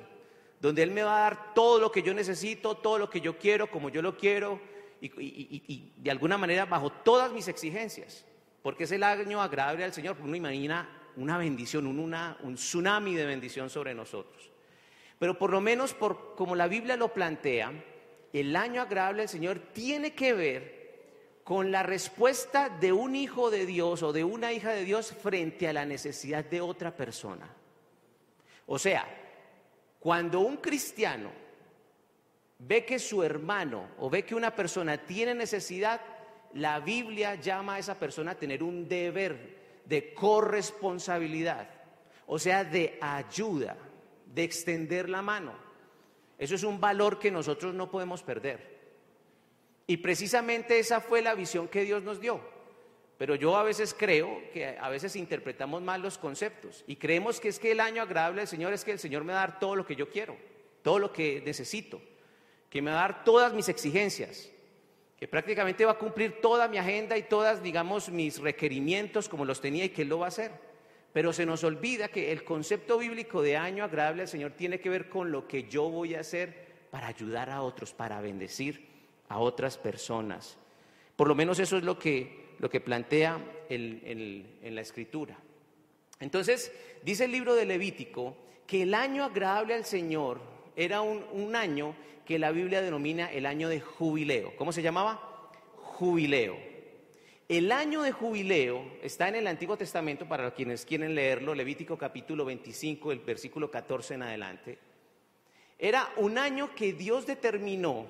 donde 0.60 0.82
Él 0.82 0.90
me 0.90 1.04
va 1.04 1.18
a 1.18 1.20
dar 1.20 1.54
todo 1.54 1.78
lo 1.78 1.92
que 1.92 2.02
yo 2.02 2.12
necesito, 2.12 2.76
todo 2.76 2.98
lo 2.98 3.08
que 3.08 3.20
yo 3.20 3.38
quiero, 3.38 3.70
como 3.70 3.88
yo 3.88 4.02
lo 4.02 4.16
quiero, 4.16 4.60
y, 5.00 5.92
de 5.96 6.10
alguna 6.10 6.38
manera 6.38 6.64
bajo 6.64 6.90
todas 6.90 7.30
mis 7.30 7.46
exigencias, 7.46 8.25
porque 8.62 8.84
es 8.84 8.90
el 8.90 9.04
año 9.04 9.40
agradable 9.40 9.84
al 9.84 9.92
Señor, 9.92 10.16
uno 10.20 10.34
imagina 10.34 10.88
una 11.16 11.38
bendición, 11.38 11.86
un, 11.86 11.98
un 12.00 12.54
tsunami 12.56 13.14
de 13.14 13.26
bendición 13.26 13.70
sobre 13.70 13.94
nosotros. 13.94 14.50
Pero 15.18 15.38
por 15.38 15.50
lo 15.50 15.61
menos 15.61 15.94
por 15.94 16.35
como 16.35 16.54
la 16.54 16.68
Biblia 16.68 16.96
lo 16.96 17.12
plantea, 17.12 17.73
el 18.32 18.54
año 18.54 18.82
agradable 18.82 19.23
al 19.23 19.28
Señor 19.28 19.58
tiene 19.73 20.14
que 20.14 20.35
ver 20.35 20.76
con 21.42 21.70
la 21.70 21.82
respuesta 21.82 22.68
de 22.68 22.92
un 22.92 23.14
hijo 23.14 23.50
de 23.50 23.66
Dios 23.66 24.02
o 24.02 24.12
de 24.12 24.25
una 24.25 24.52
hija 24.52 24.73
de 24.73 24.85
Dios 24.85 25.12
frente 25.12 25.68
a 25.68 25.73
la 25.73 25.87
necesidad 25.87 26.44
de 26.44 26.61
otra 26.61 26.94
persona. 26.94 27.49
O 28.66 28.78
sea, 28.78 29.06
cuando 30.00 30.40
un 30.40 30.56
cristiano 30.56 31.30
ve 32.58 32.85
que 32.85 32.99
su 32.99 33.23
hermano 33.23 33.88
o 33.99 34.11
ve 34.11 34.25
que 34.25 34.35
una 34.35 34.54
persona 34.54 34.99
tiene 34.99 35.35
necesidad, 35.35 36.00
la 36.54 36.80
Biblia 36.80 37.37
llama 37.37 37.75
a 37.75 37.78
esa 37.78 37.99
persona 37.99 38.32
a 38.32 38.38
tener 38.38 38.62
un 38.62 38.88
deber 38.88 39.56
de 39.85 40.12
corresponsabilidad, 40.14 41.68
o 42.26 42.38
sea, 42.38 42.64
de 42.64 42.99
ayuda, 43.00 43.76
de 44.37 44.45
extender 44.45 45.09
la 45.09 45.23
mano. 45.23 45.55
Eso 46.38 46.55
es 46.55 46.62
un 46.62 46.78
valor 46.78 47.19
que 47.19 47.31
nosotros 47.31 47.75
no 47.75 47.90
podemos 47.90 48.23
perder. 48.23 48.76
Y 49.87 49.97
precisamente 49.97 50.78
esa 50.78 51.00
fue 51.00 51.23
la 51.23 51.35
visión 51.35 51.69
que 51.69 51.85
Dios 51.85 52.02
nos 52.02 52.21
dio. 52.21 52.43
Pero 53.16 53.35
yo 53.35 53.57
a 53.57 53.62
veces 53.62 53.97
creo 53.99 54.43
que 54.52 54.76
a 54.78 54.90
veces 54.90 55.16
interpretamos 55.16 55.81
mal 55.81 56.02
los 56.02 56.19
conceptos 56.19 56.85
y 56.87 56.97
creemos 56.97 57.40
que 57.40 57.49
es 57.49 57.59
que 57.59 57.73
el 57.73 57.81
año 57.81 58.02
agradable 58.02 58.43
del 58.43 58.49
Señor 58.49 58.75
es 58.75 58.85
que 58.85 58.93
el 58.93 58.99
Señor 58.99 59.25
me 59.25 59.33
va 59.33 59.43
a 59.43 59.47
dar 59.47 59.59
todo 59.59 59.75
lo 59.75 59.87
que 59.87 59.97
yo 59.97 60.11
quiero, 60.11 60.37
todo 60.83 60.99
lo 60.99 61.14
que 61.14 61.43
necesito, 61.47 62.02
que 62.69 62.83
me 62.83 62.90
va 62.90 62.99
a 62.99 63.09
dar 63.09 63.25
todas 63.25 63.55
mis 63.55 63.71
exigencias, 63.71 64.50
que 65.19 65.26
prácticamente 65.26 65.87
va 65.87 65.93
a 65.93 65.99
cumplir 65.99 66.43
toda 66.43 66.69
mi 66.69 66.76
agenda 66.76 67.16
y 67.16 67.23
todas, 67.23 67.62
digamos, 67.62 68.11
mis 68.11 68.38
requerimientos 68.38 69.31
como 69.31 69.47
los 69.47 69.62
tenía 69.62 69.87
y 69.87 69.88
que 69.88 70.02
Él 70.02 70.09
lo 70.09 70.19
va 70.19 70.26
a 70.26 70.28
hacer. 70.28 70.65
Pero 71.16 71.32
se 71.32 71.46
nos 71.46 71.64
olvida 71.64 72.08
que 72.08 72.30
el 72.30 72.44
concepto 72.44 72.99
bíblico 72.99 73.40
de 73.40 73.56
año 73.56 73.85
agradable 73.85 74.20
al 74.20 74.28
Señor 74.28 74.50
tiene 74.52 74.80
que 74.80 74.90
ver 74.90 75.08
con 75.08 75.32
lo 75.32 75.49
que 75.49 75.62
yo 75.62 75.88
voy 75.88 76.14
a 76.14 76.20
hacer 76.20 76.66
para 76.90 77.06
ayudar 77.06 77.49
a 77.49 77.62
otros, 77.62 77.94
para 77.94 78.20
bendecir 78.20 78.87
a 79.30 79.38
otras 79.38 79.78
personas. 79.78 80.58
Por 81.16 81.26
lo 81.26 81.35
menos 81.35 81.58
eso 81.58 81.78
es 81.78 81.85
lo 81.85 81.99
que, 81.99 82.56
lo 82.58 82.68
que 82.68 82.82
plantea 82.82 83.42
en 83.70 84.75
la 84.75 84.82
escritura. 84.82 85.38
Entonces, 86.20 86.70
dice 87.02 87.25
el 87.25 87.32
libro 87.32 87.54
de 87.54 87.64
Levítico 87.64 88.37
que 88.66 88.82
el 88.82 88.92
año 88.92 89.25
agradable 89.25 89.73
al 89.73 89.87
Señor 89.87 90.38
era 90.76 91.00
un, 91.00 91.25
un, 91.32 91.56
año 91.56 91.96
que 92.26 92.38
la 92.38 92.50
Biblia 92.50 92.82
denomina 92.82 93.32
el 93.32 93.46
año 93.46 93.70
de 93.70 93.80
jubileo. 93.80 94.54
¿Cómo 94.56 94.70
se 94.70 94.82
llamaba? 94.82 95.49
Jubileo. 95.76 96.75
El 97.48 97.70
año 97.70 98.02
de 98.02 98.10
jubileo 98.10 98.84
está 99.02 99.28
en 99.28 99.36
el 99.36 99.46
Antiguo 99.46 99.76
Testamento 99.76 100.26
para 100.26 100.50
quienes 100.50 100.84
quieren 100.84 101.14
leerlo, 101.14 101.54
Levítico 101.54 101.96
capítulo 101.96 102.44
25, 102.44 103.12
el 103.12 103.20
versículo 103.20 103.70
14 103.70 104.14
en 104.14 104.22
adelante. 104.24 104.78
Era 105.78 106.08
un 106.16 106.38
año 106.38 106.74
que 106.74 106.92
Dios 106.92 107.24
determinó 107.24 108.08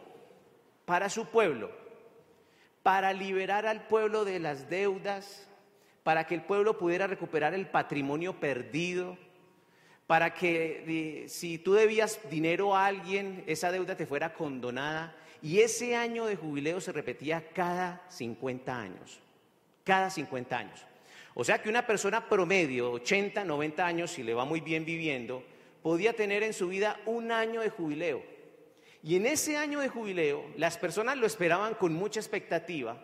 para 0.86 1.10
su 1.10 1.26
pueblo, 1.26 1.70
para 2.82 3.12
liberar 3.12 3.66
al 3.66 3.86
pueblo 3.88 4.24
de 4.24 4.38
las 4.38 4.70
deudas, 4.70 5.46
para 6.02 6.26
que 6.26 6.34
el 6.34 6.40
pueblo 6.40 6.78
pudiera 6.78 7.06
recuperar 7.06 7.52
el 7.52 7.66
patrimonio 7.66 8.40
perdido, 8.40 9.18
para 10.06 10.32
que 10.32 11.26
si 11.28 11.58
tú 11.58 11.74
debías 11.74 12.18
dinero 12.30 12.74
a 12.74 12.86
alguien, 12.86 13.44
esa 13.46 13.70
deuda 13.70 13.98
te 13.98 14.06
fuera 14.06 14.32
condonada. 14.32 15.14
Y 15.42 15.60
ese 15.60 15.94
año 15.94 16.24
de 16.24 16.36
jubileo 16.36 16.80
se 16.80 16.92
repetía 16.92 17.50
cada 17.52 18.02
50 18.08 18.74
años 18.74 19.20
cada 19.86 20.10
50 20.10 20.58
años. 20.58 20.84
O 21.34 21.44
sea 21.44 21.62
que 21.62 21.68
una 21.68 21.86
persona 21.86 22.28
promedio, 22.28 22.90
80, 22.92 23.44
90 23.44 23.86
años, 23.86 24.10
si 24.10 24.24
le 24.24 24.34
va 24.34 24.44
muy 24.44 24.60
bien 24.60 24.84
viviendo, 24.84 25.44
podía 25.80 26.12
tener 26.12 26.42
en 26.42 26.52
su 26.52 26.68
vida 26.68 26.98
un 27.06 27.30
año 27.30 27.60
de 27.60 27.70
jubileo. 27.70 28.22
Y 29.02 29.14
en 29.14 29.26
ese 29.26 29.56
año 29.56 29.78
de 29.78 29.88
jubileo, 29.88 30.44
las 30.56 30.76
personas 30.76 31.16
lo 31.16 31.26
esperaban 31.26 31.74
con 31.74 31.92
mucha 31.94 32.18
expectativa, 32.18 32.98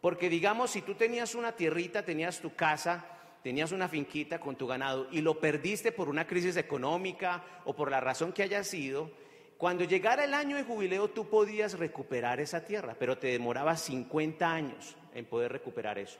porque 0.00 0.28
digamos, 0.28 0.70
si 0.70 0.82
tú 0.82 0.94
tenías 0.94 1.34
una 1.34 1.52
tierrita, 1.52 2.04
tenías 2.04 2.38
tu 2.38 2.54
casa, 2.54 3.04
tenías 3.42 3.72
una 3.72 3.88
finquita 3.88 4.38
con 4.38 4.54
tu 4.54 4.68
ganado 4.68 5.08
y 5.10 5.22
lo 5.22 5.40
perdiste 5.40 5.90
por 5.90 6.08
una 6.08 6.26
crisis 6.26 6.56
económica 6.56 7.42
o 7.64 7.74
por 7.74 7.90
la 7.90 8.00
razón 8.00 8.32
que 8.32 8.44
haya 8.44 8.62
sido, 8.62 9.10
cuando 9.58 9.82
llegara 9.84 10.24
el 10.24 10.34
año 10.34 10.56
de 10.56 10.62
jubileo 10.62 11.08
tú 11.08 11.28
podías 11.28 11.76
recuperar 11.78 12.38
esa 12.40 12.64
tierra, 12.64 12.94
pero 12.98 13.18
te 13.18 13.28
demoraba 13.28 13.76
50 13.76 14.48
años 14.48 14.96
en 15.14 15.24
poder 15.26 15.52
recuperar 15.52 15.98
eso. 15.98 16.18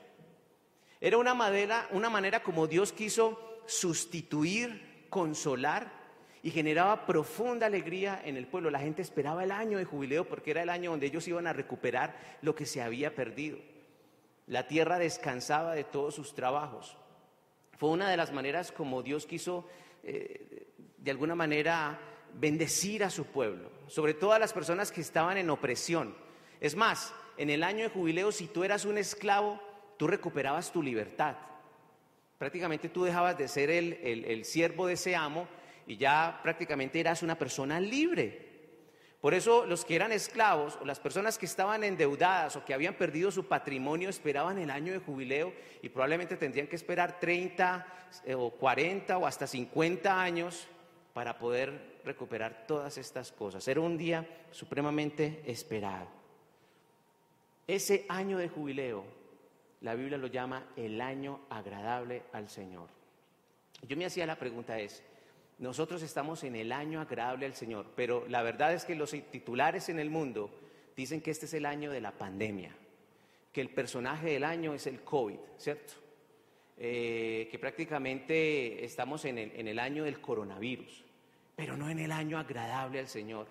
Era 0.99 1.17
una 1.17 1.33
manera, 1.33 1.87
una 1.91 2.09
manera 2.09 2.43
como 2.43 2.67
Dios 2.67 2.91
quiso 2.93 3.61
sustituir, 3.65 5.05
consolar 5.09 5.91
y 6.43 6.51
generaba 6.51 7.05
profunda 7.05 7.67
alegría 7.67 8.21
en 8.23 8.37
el 8.37 8.47
pueblo. 8.47 8.69
La 8.69 8.79
gente 8.79 9.01
esperaba 9.01 9.43
el 9.43 9.51
año 9.51 9.77
de 9.77 9.85
jubileo 9.85 10.25
porque 10.25 10.51
era 10.51 10.63
el 10.63 10.69
año 10.69 10.91
donde 10.91 11.07
ellos 11.07 11.27
iban 11.27 11.47
a 11.47 11.53
recuperar 11.53 12.15
lo 12.41 12.55
que 12.55 12.65
se 12.65 12.81
había 12.81 13.15
perdido. 13.15 13.59
La 14.47 14.67
tierra 14.67 14.99
descansaba 14.99 15.73
de 15.73 15.83
todos 15.83 16.15
sus 16.15 16.33
trabajos. 16.33 16.97
Fue 17.77 17.89
una 17.89 18.09
de 18.09 18.17
las 18.17 18.31
maneras 18.31 18.71
como 18.71 19.01
Dios 19.01 19.25
quiso, 19.25 19.67
eh, 20.03 20.67
de 20.97 21.11
alguna 21.11 21.35
manera, 21.35 21.99
bendecir 22.33 23.03
a 23.03 23.09
su 23.09 23.25
pueblo, 23.25 23.71
sobre 23.87 24.13
todo 24.13 24.33
a 24.33 24.39
las 24.39 24.53
personas 24.53 24.91
que 24.91 25.01
estaban 25.01 25.37
en 25.37 25.49
opresión. 25.49 26.15
Es 26.59 26.75
más, 26.75 27.13
en 27.41 27.49
el 27.49 27.63
año 27.63 27.83
de 27.83 27.89
jubileo, 27.89 28.31
si 28.31 28.45
tú 28.45 28.63
eras 28.63 28.85
un 28.85 28.99
esclavo, 28.99 29.59
tú 29.97 30.05
recuperabas 30.05 30.71
tu 30.71 30.83
libertad. 30.83 31.35
Prácticamente 32.37 32.87
tú 32.87 33.03
dejabas 33.03 33.35
de 33.35 33.47
ser 33.47 33.71
el, 33.71 34.45
siervo 34.45 34.85
de 34.85 34.93
ese 34.93 35.15
amo 35.15 35.47
y 35.87 35.97
ya 35.97 36.39
prácticamente 36.43 36.99
eras 36.99 37.23
una 37.23 37.39
persona 37.39 37.79
libre. 37.79 38.51
Por 39.21 39.33
eso 39.33 39.65
los 39.65 39.85
que 39.85 39.95
eran 39.95 40.11
esclavos 40.11 40.77
o 40.79 40.85
las 40.85 40.99
personas 40.99 41.39
que 41.39 41.47
estaban 41.47 41.83
endeudadas 41.83 42.55
o 42.57 42.63
que 42.63 42.75
habían 42.75 42.93
perdido 42.93 43.31
su 43.31 43.47
patrimonio 43.47 44.09
esperaban 44.09 44.59
el 44.59 44.69
año 44.69 44.93
de 44.93 44.99
jubileo 44.99 45.51
y 45.81 45.89
probablemente 45.89 46.37
tendrían 46.37 46.67
que 46.67 46.75
esperar 46.75 47.19
30 47.19 47.87
eh, 48.25 48.35
o 48.35 48.51
40 48.51 49.17
o 49.17 49.25
hasta 49.25 49.47
50 49.47 50.21
años 50.21 50.67
para 51.13 51.39
poder 51.39 52.01
recuperar 52.05 52.67
todas 52.67 52.99
estas 52.99 53.31
cosas. 53.31 53.67
Era 53.67 53.81
un 53.81 53.97
día 53.97 54.27
supremamente 54.51 55.41
esperado. 55.47 56.20
Ese 57.67 58.05
año 58.09 58.37
de 58.37 58.49
jubileo, 58.49 59.05
la 59.81 59.95
Biblia 59.95 60.17
lo 60.17 60.27
llama 60.27 60.67
el 60.75 60.99
año 61.01 61.41
agradable 61.49 62.23
al 62.33 62.49
Señor. 62.49 62.89
Yo 63.87 63.97
me 63.97 64.05
hacía 64.05 64.25
la 64.25 64.37
pregunta 64.37 64.79
es, 64.79 65.03
nosotros 65.57 66.01
estamos 66.01 66.43
en 66.43 66.55
el 66.55 66.71
año 66.71 67.01
agradable 67.01 67.45
al 67.45 67.53
Señor, 67.53 67.87
pero 67.95 68.25
la 68.27 68.41
verdad 68.41 68.73
es 68.73 68.85
que 68.85 68.95
los 68.95 69.11
titulares 69.11 69.89
en 69.89 69.99
el 69.99 70.09
mundo 70.09 70.49
dicen 70.95 71.21
que 71.21 71.31
este 71.31 71.45
es 71.45 71.53
el 71.53 71.65
año 71.65 71.91
de 71.91 72.01
la 72.01 72.11
pandemia, 72.11 72.75
que 73.51 73.61
el 73.61 73.69
personaje 73.69 74.31
del 74.31 74.43
año 74.43 74.73
es 74.73 74.87
el 74.87 75.01
COVID, 75.01 75.39
¿cierto? 75.57 75.93
Eh, 76.77 77.47
que 77.51 77.59
prácticamente 77.59 78.83
estamos 78.83 79.25
en 79.25 79.37
el, 79.37 79.51
en 79.55 79.67
el 79.67 79.77
año 79.77 80.03
del 80.03 80.19
coronavirus, 80.19 81.05
pero 81.55 81.77
no 81.77 81.89
en 81.89 81.99
el 81.99 82.11
año 82.11 82.39
agradable 82.39 82.99
al 82.99 83.07
Señor. 83.07 83.47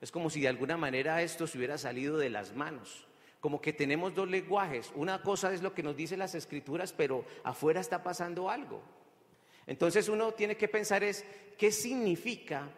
Es 0.00 0.10
como 0.10 0.30
si 0.30 0.40
de 0.40 0.48
alguna 0.48 0.76
manera 0.76 1.22
esto 1.22 1.46
se 1.46 1.56
hubiera 1.56 1.78
salido 1.78 2.18
de 2.18 2.30
las 2.30 2.54
manos 2.54 3.06
como 3.44 3.60
que 3.60 3.74
tenemos 3.74 4.14
dos 4.14 4.26
lenguajes. 4.26 4.90
Una 4.94 5.20
cosa 5.20 5.52
es 5.52 5.60
lo 5.60 5.74
que 5.74 5.82
nos 5.82 5.94
dicen 5.94 6.18
las 6.18 6.34
escrituras, 6.34 6.94
pero 6.94 7.26
afuera 7.42 7.78
está 7.78 8.02
pasando 8.02 8.48
algo. 8.48 8.80
Entonces 9.66 10.08
uno 10.08 10.32
tiene 10.32 10.56
que 10.56 10.66
pensar 10.66 11.04
es, 11.04 11.26
¿qué 11.58 11.70
significa 11.70 12.70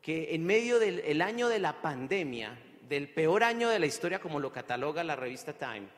que 0.00 0.34
en 0.34 0.46
medio 0.46 0.78
del 0.78 1.20
año 1.20 1.50
de 1.50 1.58
la 1.58 1.82
pandemia, 1.82 2.58
del 2.88 3.10
peor 3.10 3.44
año 3.44 3.68
de 3.68 3.78
la 3.78 3.84
historia 3.84 4.22
como 4.22 4.40
lo 4.40 4.50
cataloga 4.50 5.04
la 5.04 5.16
revista 5.16 5.52
Time, 5.52 5.88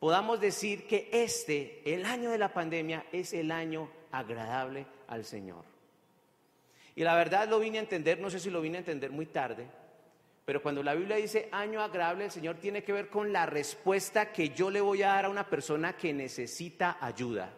podamos 0.00 0.40
decir 0.40 0.88
que 0.88 1.08
este, 1.12 1.82
el 1.84 2.06
año 2.06 2.32
de 2.32 2.38
la 2.38 2.52
pandemia, 2.52 3.06
es 3.12 3.32
el 3.34 3.52
año 3.52 3.88
agradable 4.10 4.84
al 5.06 5.24
Señor? 5.24 5.64
Y 6.96 7.04
la 7.04 7.14
verdad 7.14 7.48
lo 7.48 7.60
vine 7.60 7.78
a 7.78 7.82
entender, 7.82 8.18
no 8.18 8.30
sé 8.30 8.40
si 8.40 8.50
lo 8.50 8.60
vine 8.60 8.78
a 8.78 8.80
entender 8.80 9.12
muy 9.12 9.26
tarde, 9.26 9.68
pero 10.46 10.62
cuando 10.62 10.80
la 10.80 10.94
Biblia 10.94 11.16
dice 11.16 11.48
año 11.50 11.82
agradable 11.82 12.22
del 12.22 12.30
Señor, 12.30 12.56
tiene 12.58 12.84
que 12.84 12.92
ver 12.92 13.10
con 13.10 13.32
la 13.32 13.46
respuesta 13.46 14.30
que 14.30 14.50
yo 14.50 14.70
le 14.70 14.80
voy 14.80 15.02
a 15.02 15.08
dar 15.08 15.24
a 15.24 15.28
una 15.28 15.50
persona 15.50 15.96
que 15.96 16.14
necesita 16.14 16.98
ayuda. 17.00 17.52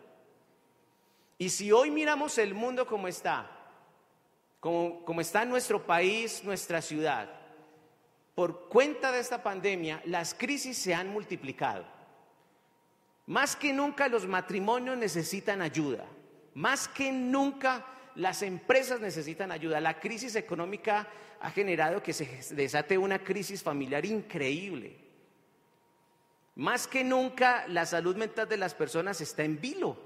Y 1.37 1.51
si 1.51 1.71
hoy 1.71 1.91
miramos 1.91 2.39
el 2.39 2.55
mundo 2.55 2.87
como 2.87 3.07
está, 3.07 3.47
como 4.59 5.21
está 5.21 5.45
nuestro 5.45 5.85
país, 5.85 6.43
nuestra 6.45 6.81
ciudad, 6.81 7.29
por 8.35 8.71
cuenta 8.71 9.13
de 9.13 9.21
esta 9.21 9.43
pandemia, 9.43 10.01
las 10.07 10.33
crisis 10.33 10.79
se 10.79 10.95
han 10.95 11.09
multiplicado. 11.11 11.85
Más 13.27 13.55
que 13.55 13.75
nunca 13.75 14.09
los 14.09 14.27
matrimonios 14.27 14.97
necesitan 14.97 15.61
ayuda. 15.61 16.07
Más 16.55 16.89
que 16.89 17.13
nunca 17.13 17.85
las 18.19 18.43
empresas 18.43 19.01
necesitan 19.01 19.53
ayuda. 19.53 19.81
La 19.81 20.01
crisis 20.01 20.35
económica 20.35 21.07
ha 21.41 21.51
generado 21.53 22.03
que 22.03 22.13
se 22.13 22.41
desate 22.53 22.99
una 22.99 23.21
crisis 23.21 23.63
familiar 23.63 24.05
increíble. 24.05 24.97
Más 26.57 26.89
que 26.89 27.05
nunca 27.05 27.65
la 27.69 27.87
salud 27.87 28.17
mental 28.17 28.49
de 28.49 28.57
las 28.57 28.75
personas 28.75 29.21
está 29.21 29.45
en 29.45 29.61
vilo. 29.61 29.97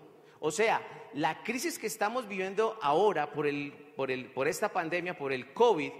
O 0.40 0.50
sea, 0.50 0.83
la 1.14 1.42
crisis 1.42 1.78
que 1.78 1.87
estamos 1.87 2.28
viviendo 2.28 2.78
ahora 2.83 3.33
por, 3.33 3.47
el, 3.47 3.73
por, 3.97 4.11
el, 4.11 4.26
por 4.26 4.47
esta 4.47 4.69
pandemia, 4.71 5.16
por 5.16 5.33
el 5.33 5.54
COVID, 5.54 5.92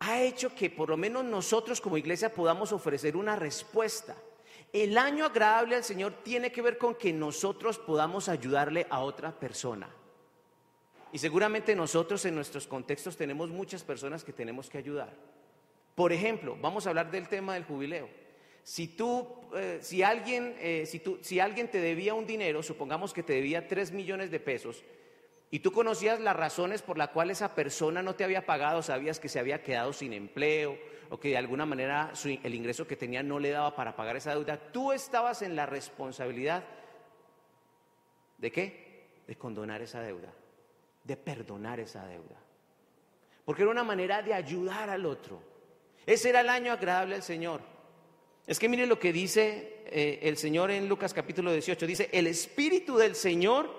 ha 0.00 0.20
hecho 0.20 0.56
que 0.56 0.70
por 0.70 0.88
lo 0.88 0.96
menos 0.96 1.24
nosotros 1.24 1.80
como 1.80 1.98
iglesia 1.98 2.34
podamos 2.34 2.72
ofrecer 2.72 3.16
una 3.16 3.36
respuesta. 3.36 4.16
El 4.72 4.98
año 4.98 5.24
agradable 5.24 5.76
al 5.76 5.84
Señor 5.84 6.24
tiene 6.24 6.50
que 6.50 6.62
ver 6.62 6.78
con 6.78 6.96
que 6.96 7.12
nosotros 7.12 7.78
podamos 7.78 8.28
ayudarle 8.28 8.88
a 8.90 8.98
otra 8.98 9.30
persona. 9.38 9.88
Y 11.12 11.18
seguramente 11.18 11.74
nosotros 11.74 12.24
en 12.24 12.34
nuestros 12.34 12.66
contextos 12.66 13.16
tenemos 13.16 13.50
muchas 13.50 13.82
personas 13.82 14.24
que 14.24 14.32
tenemos 14.32 14.68
que 14.68 14.78
ayudar. 14.78 15.14
Por 15.94 16.12
ejemplo, 16.12 16.56
vamos 16.60 16.86
a 16.86 16.90
hablar 16.90 17.10
del 17.10 17.28
tema 17.28 17.54
del 17.54 17.64
jubileo. 17.64 18.08
Si 18.62 18.88
tú, 18.88 19.28
eh, 19.54 19.78
si, 19.80 20.02
alguien, 20.02 20.56
eh, 20.58 20.84
si, 20.86 20.98
tú, 20.98 21.18
si 21.22 21.40
alguien 21.40 21.70
te 21.70 21.80
debía 21.80 22.14
un 22.14 22.26
dinero, 22.26 22.62
supongamos 22.62 23.12
que 23.12 23.22
te 23.22 23.34
debía 23.34 23.68
3 23.68 23.92
millones 23.92 24.30
de 24.30 24.40
pesos, 24.40 24.84
y 25.50 25.60
tú 25.60 25.70
conocías 25.70 26.20
las 26.20 26.34
razones 26.34 26.82
por 26.82 26.98
las 26.98 27.10
cuales 27.10 27.38
esa 27.38 27.54
persona 27.54 28.02
no 28.02 28.16
te 28.16 28.24
había 28.24 28.44
pagado, 28.44 28.82
sabías 28.82 29.20
que 29.20 29.28
se 29.28 29.38
había 29.38 29.62
quedado 29.62 29.92
sin 29.92 30.12
empleo, 30.12 30.76
o 31.10 31.20
que 31.20 31.28
de 31.28 31.36
alguna 31.36 31.66
manera 31.66 32.12
el 32.24 32.54
ingreso 32.54 32.86
que 32.86 32.96
tenía 32.96 33.22
no 33.22 33.38
le 33.38 33.50
daba 33.50 33.74
para 33.76 33.94
pagar 33.94 34.16
esa 34.16 34.32
deuda, 34.32 34.58
tú 34.72 34.92
estabas 34.92 35.42
en 35.42 35.54
la 35.54 35.66
responsabilidad 35.66 36.64
de 38.38 38.50
qué? 38.50 39.22
De 39.26 39.36
condonar 39.36 39.82
esa 39.82 40.00
deuda, 40.02 40.32
de 41.06 41.16
perdonar 41.16 41.80
esa 41.80 42.04
deuda. 42.06 42.36
Porque 43.44 43.62
era 43.62 43.70
una 43.70 43.84
manera 43.84 44.22
de 44.22 44.34
ayudar 44.34 44.90
al 44.90 45.06
otro. 45.06 45.40
Ese 46.04 46.30
era 46.30 46.40
el 46.40 46.48
año 46.48 46.72
agradable 46.72 47.14
al 47.14 47.22
Señor. 47.22 47.60
Es 48.46 48.58
que 48.58 48.68
mire 48.68 48.86
lo 48.86 48.98
que 48.98 49.12
dice 49.12 49.82
eh, 49.86 50.20
el 50.22 50.36
Señor 50.36 50.70
en 50.70 50.88
Lucas 50.88 51.14
capítulo 51.14 51.52
18. 51.52 51.86
Dice, 51.86 52.08
el 52.12 52.26
Espíritu 52.26 52.96
del 52.96 53.14
Señor 53.14 53.70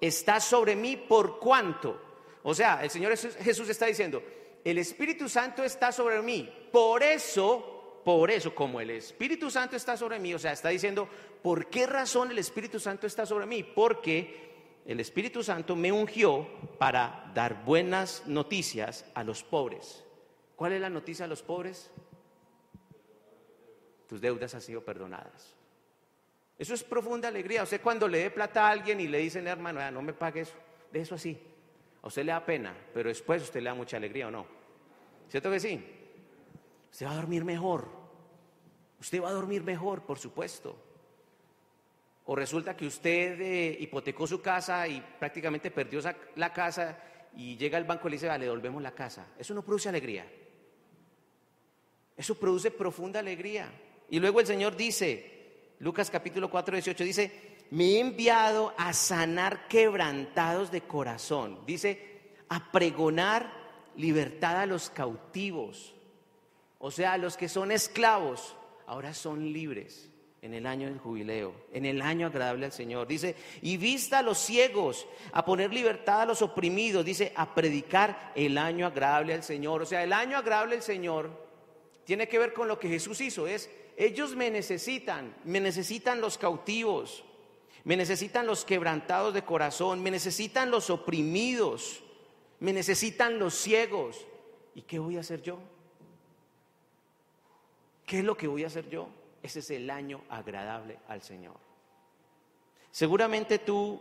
está 0.00 0.40
sobre 0.40 0.76
mí 0.76 0.96
por 0.96 1.38
cuanto. 1.38 2.00
O 2.42 2.54
sea, 2.54 2.82
el 2.82 2.90
Señor 2.90 3.16
Jesús 3.16 3.68
está 3.68 3.86
diciendo, 3.86 4.22
el 4.64 4.78
Espíritu 4.78 5.28
Santo 5.28 5.64
está 5.64 5.90
sobre 5.90 6.22
mí. 6.22 6.48
Por 6.70 7.02
eso, 7.02 8.00
por 8.04 8.30
eso, 8.30 8.54
como 8.54 8.80
el 8.80 8.90
Espíritu 8.90 9.50
Santo 9.50 9.76
está 9.76 9.96
sobre 9.96 10.18
mí, 10.18 10.34
o 10.34 10.38
sea, 10.38 10.52
está 10.52 10.68
diciendo, 10.68 11.08
¿por 11.42 11.66
qué 11.66 11.86
razón 11.86 12.30
el 12.30 12.38
Espíritu 12.38 12.78
Santo 12.78 13.06
está 13.06 13.26
sobre 13.26 13.46
mí? 13.46 13.62
Porque 13.62 14.47
el 14.88 15.00
Espíritu 15.00 15.42
Santo 15.42 15.76
me 15.76 15.92
ungió 15.92 16.48
para 16.78 17.30
dar 17.34 17.62
buenas 17.62 18.26
noticias 18.26 19.04
a 19.14 19.22
los 19.22 19.44
pobres. 19.44 20.02
¿Cuál 20.56 20.72
es 20.72 20.80
la 20.80 20.88
noticia 20.88 21.26
a 21.26 21.28
los 21.28 21.42
pobres? 21.42 21.90
Tus 24.08 24.18
deudas 24.18 24.54
han 24.54 24.62
sido 24.62 24.82
perdonadas. 24.82 25.54
Eso 26.58 26.72
es 26.72 26.82
profunda 26.82 27.28
alegría. 27.28 27.64
Usted 27.64 27.82
cuando 27.82 28.08
le 28.08 28.20
dé 28.20 28.30
plata 28.30 28.66
a 28.66 28.70
alguien 28.70 28.98
y 28.98 29.08
le 29.08 29.18
dicen, 29.18 29.46
hermano, 29.46 29.90
no 29.90 30.00
me 30.00 30.14
pague 30.14 30.40
eso, 30.40 30.54
de 30.90 31.00
eso 31.00 31.16
así. 31.16 31.38
A 32.00 32.06
usted 32.06 32.24
le 32.24 32.32
da 32.32 32.42
pena, 32.46 32.74
pero 32.94 33.10
después 33.10 33.42
usted 33.42 33.60
le 33.60 33.68
da 33.68 33.74
mucha 33.74 33.98
alegría 33.98 34.28
o 34.28 34.30
no. 34.30 34.46
¿Cierto 35.28 35.50
que 35.50 35.60
sí? 35.60 35.84
Usted 36.90 37.04
va 37.04 37.12
a 37.12 37.16
dormir 37.16 37.44
mejor. 37.44 37.90
Usted 38.98 39.22
va 39.22 39.28
a 39.28 39.32
dormir 39.32 39.62
mejor, 39.62 40.00
por 40.06 40.18
supuesto. 40.18 40.87
O 42.30 42.36
resulta 42.36 42.76
que 42.76 42.86
usted 42.86 43.40
eh, 43.40 43.76
hipotecó 43.80 44.26
su 44.26 44.42
casa 44.42 44.86
y 44.86 45.00
prácticamente 45.00 45.70
perdió 45.70 45.98
la 46.36 46.52
casa 46.52 46.98
y 47.34 47.56
llega 47.56 47.78
al 47.78 47.84
banco 47.84 48.06
y 48.06 48.10
le 48.10 48.16
dice, 48.16 48.26
vale, 48.26 48.44
devolvemos 48.44 48.82
la 48.82 48.94
casa. 48.94 49.28
Eso 49.38 49.54
no 49.54 49.62
produce 49.62 49.88
alegría. 49.88 50.26
Eso 52.14 52.34
produce 52.34 52.70
profunda 52.70 53.20
alegría. 53.20 53.72
Y 54.10 54.20
luego 54.20 54.40
el 54.40 54.46
Señor 54.46 54.76
dice, 54.76 55.72
Lucas 55.78 56.10
capítulo 56.10 56.50
4, 56.50 56.74
18, 56.74 57.02
dice, 57.02 57.56
me 57.70 57.92
he 57.92 58.00
enviado 58.00 58.74
a 58.76 58.92
sanar 58.92 59.66
quebrantados 59.66 60.70
de 60.70 60.82
corazón. 60.82 61.64
Dice, 61.64 62.34
a 62.50 62.70
pregonar 62.70 63.50
libertad 63.96 64.60
a 64.60 64.66
los 64.66 64.90
cautivos. 64.90 65.94
O 66.78 66.90
sea, 66.90 67.14
a 67.14 67.18
los 67.18 67.38
que 67.38 67.48
son 67.48 67.72
esclavos, 67.72 68.54
ahora 68.86 69.14
son 69.14 69.50
libres 69.50 70.10
en 70.40 70.54
el 70.54 70.66
año 70.66 70.88
del 70.88 70.98
jubileo, 70.98 71.52
en 71.72 71.84
el 71.84 72.00
año 72.00 72.28
agradable 72.28 72.66
al 72.66 72.72
Señor. 72.72 73.06
Dice, 73.06 73.34
y 73.62 73.76
vista 73.76 74.20
a 74.20 74.22
los 74.22 74.38
ciegos, 74.38 75.06
a 75.32 75.44
poner 75.44 75.72
libertad 75.72 76.22
a 76.22 76.26
los 76.26 76.42
oprimidos. 76.42 77.04
Dice, 77.04 77.32
a 77.34 77.54
predicar 77.54 78.32
el 78.34 78.56
año 78.56 78.86
agradable 78.86 79.34
al 79.34 79.42
Señor. 79.42 79.82
O 79.82 79.86
sea, 79.86 80.02
el 80.04 80.12
año 80.12 80.36
agradable 80.36 80.76
al 80.76 80.82
Señor 80.82 81.30
tiene 82.04 82.28
que 82.28 82.38
ver 82.38 82.52
con 82.52 82.68
lo 82.68 82.78
que 82.78 82.88
Jesús 82.88 83.20
hizo. 83.20 83.46
Es, 83.46 83.68
ellos 83.96 84.36
me 84.36 84.50
necesitan, 84.50 85.34
me 85.44 85.60
necesitan 85.60 86.20
los 86.20 86.38
cautivos. 86.38 87.24
Me 87.84 87.96
necesitan 87.96 88.46
los 88.46 88.64
quebrantados 88.64 89.32
de 89.32 89.44
corazón, 89.44 90.02
me 90.02 90.10
necesitan 90.10 90.70
los 90.70 90.90
oprimidos, 90.90 92.02
me 92.60 92.72
necesitan 92.72 93.38
los 93.38 93.54
ciegos. 93.54 94.26
¿Y 94.74 94.82
qué 94.82 94.98
voy 94.98 95.16
a 95.16 95.20
hacer 95.20 95.40
yo? 95.40 95.58
¿Qué 98.04 98.18
es 98.18 98.24
lo 98.24 98.36
que 98.36 98.46
voy 98.46 98.64
a 98.64 98.66
hacer 98.66 98.88
yo? 98.90 99.08
Ese 99.42 99.60
es 99.60 99.70
el 99.70 99.90
año 99.90 100.22
agradable 100.28 100.98
al 101.08 101.22
Señor. 101.22 101.56
Seguramente 102.90 103.58
tú, 103.58 104.00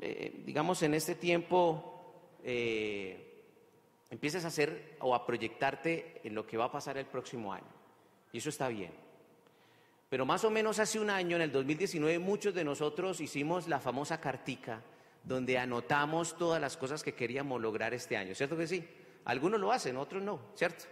eh, 0.00 0.42
digamos, 0.44 0.82
en 0.82 0.94
este 0.94 1.14
tiempo, 1.14 2.38
eh, 2.42 3.26
empieces 4.10 4.44
a 4.44 4.48
hacer 4.48 4.96
o 5.00 5.14
a 5.14 5.26
proyectarte 5.26 6.20
en 6.24 6.34
lo 6.34 6.46
que 6.46 6.56
va 6.56 6.66
a 6.66 6.72
pasar 6.72 6.98
el 6.98 7.06
próximo 7.06 7.52
año. 7.52 7.66
Y 8.32 8.38
eso 8.38 8.48
está 8.48 8.68
bien. 8.68 8.92
Pero 10.08 10.24
más 10.24 10.44
o 10.44 10.50
menos 10.50 10.78
hace 10.78 11.00
un 11.00 11.10
año, 11.10 11.36
en 11.36 11.42
el 11.42 11.52
2019, 11.52 12.18
muchos 12.18 12.54
de 12.54 12.64
nosotros 12.64 13.20
hicimos 13.20 13.68
la 13.68 13.80
famosa 13.80 14.20
cartica 14.20 14.82
donde 15.24 15.58
anotamos 15.58 16.38
todas 16.38 16.60
las 16.60 16.76
cosas 16.76 17.02
que 17.02 17.14
queríamos 17.14 17.60
lograr 17.60 17.92
este 17.92 18.16
año, 18.16 18.34
¿cierto 18.34 18.56
que 18.56 18.68
sí? 18.68 18.88
Algunos 19.24 19.60
lo 19.60 19.72
hacen, 19.72 19.96
otros 19.96 20.22
no, 20.22 20.40
¿cierto? 20.54 20.84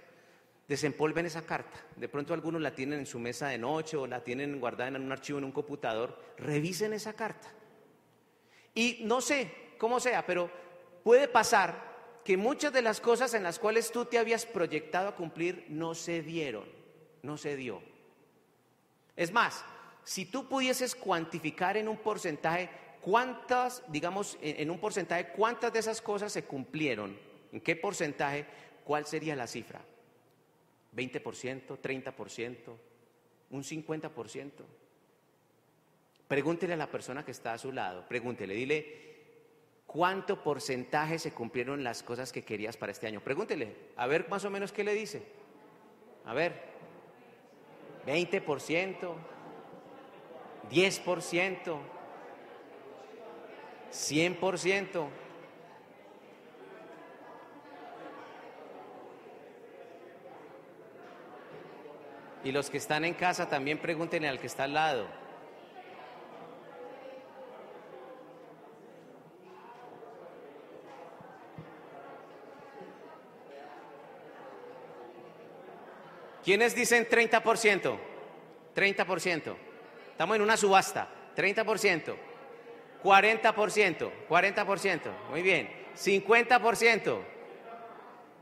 Desempolven 0.69 1.27
esa 1.27 1.45
carta. 1.45 1.85
De 1.97 2.09
pronto 2.09 2.33
algunos 2.33 2.61
la 2.61 2.75
tienen 2.75 3.01
en 3.01 3.07
su 3.07 3.19
mesa 3.19 3.49
de 3.49 3.59
noche 3.59 3.97
o 3.97 4.07
la 4.07 4.25
tienen 4.25 4.59
guardada 4.61 4.89
en 4.89 5.03
un 5.03 5.13
archivo 5.13 5.39
en 5.39 5.45
un 5.45 5.53
computador. 5.53 6.19
Revisen 6.39 6.93
esa 6.93 7.13
carta. 7.13 7.49
Y 8.75 9.01
no 9.03 9.21
sé 9.21 9.51
cómo 9.79 10.01
sea, 10.01 10.25
pero 10.25 10.51
puede 11.03 11.29
pasar 11.29 11.95
que 12.25 12.37
muchas 12.37 12.73
de 12.73 12.83
las 12.83 13.01
cosas 13.01 13.35
en 13.35 13.43
las 13.43 13.59
cuales 13.59 13.93
tú 13.93 14.07
te 14.07 14.19
habías 14.19 14.47
proyectado 14.47 15.09
a 15.09 15.17
cumplir 15.17 15.67
no 15.69 15.95
se 15.95 16.23
dieron, 16.23 16.65
no 17.23 17.37
se 17.37 17.57
dio. 17.57 17.83
Es 19.15 19.31
más, 19.31 19.65
si 20.03 20.25
tú 20.25 20.49
pudieses 20.49 20.95
cuantificar 20.95 21.77
en 21.77 21.89
un 21.89 21.99
porcentaje 21.99 22.71
cuántas, 23.03 23.83
digamos, 23.89 24.39
en 24.41 24.71
un 24.71 24.79
porcentaje, 24.79 25.29
cuántas 25.29 25.73
de 25.73 25.79
esas 25.79 26.01
cosas 26.01 26.33
se 26.33 26.45
cumplieron, 26.45 27.17
en 27.53 27.61
qué 27.61 27.77
porcentaje, 27.77 28.47
¿cuál 28.85 29.07
sería 29.07 29.37
la 29.37 29.47
cifra? 29.47 29.83
¿20%, 30.95 31.79
30%, 31.81 32.57
un 33.51 33.63
50%? 33.63 34.51
Pregúntele 36.29 36.75
a 36.75 36.77
la 36.77 36.91
persona 36.91 37.25
que 37.25 37.31
está 37.31 37.53
a 37.53 37.59
su 37.59 37.73
lado, 37.73 38.07
pregúntele, 38.09 38.55
dile, 38.55 39.15
¿cuánto 39.87 40.43
porcentaje 40.43 41.19
se 41.19 41.33
cumplieron 41.33 41.85
las 41.85 42.03
cosas 42.03 42.33
que 42.33 42.43
querías 42.43 42.77
para 42.77 42.93
este 42.93 43.07
año? 43.07 43.21
Pregúntele, 43.21 43.75
a 43.97 44.07
ver 44.07 44.29
más 44.29 44.45
o 44.45 44.51
menos 44.51 44.73
qué 44.73 44.85
le 44.85 44.95
dice. 44.95 45.23
A 46.25 46.33
ver, 46.33 46.55
20%, 48.07 49.15
10%, 50.71 51.79
100%. 53.93 55.09
Y 62.45 62.53
los 62.53 62.69
que 62.69 62.77
están 62.77 63.07
en 63.07 63.15
casa 63.15 63.49
también 63.49 63.79
pregúntenle 63.79 64.29
al 64.29 64.39
que 64.39 64.47
está 64.47 64.65
al 64.65 64.75
lado. 64.75 65.09
¿Quiénes 76.45 76.75
dicen 76.75 77.09
30%? 77.09 77.99
30%. 78.77 79.57
Estamos 80.11 80.37
en 80.37 80.43
una 80.43 80.59
subasta. 80.59 81.09
30%. 81.35 82.15
40%. 83.03 84.11
40%. 84.29 85.01
Muy 85.31 85.41
bien. 85.41 85.71
50%. 85.97 87.19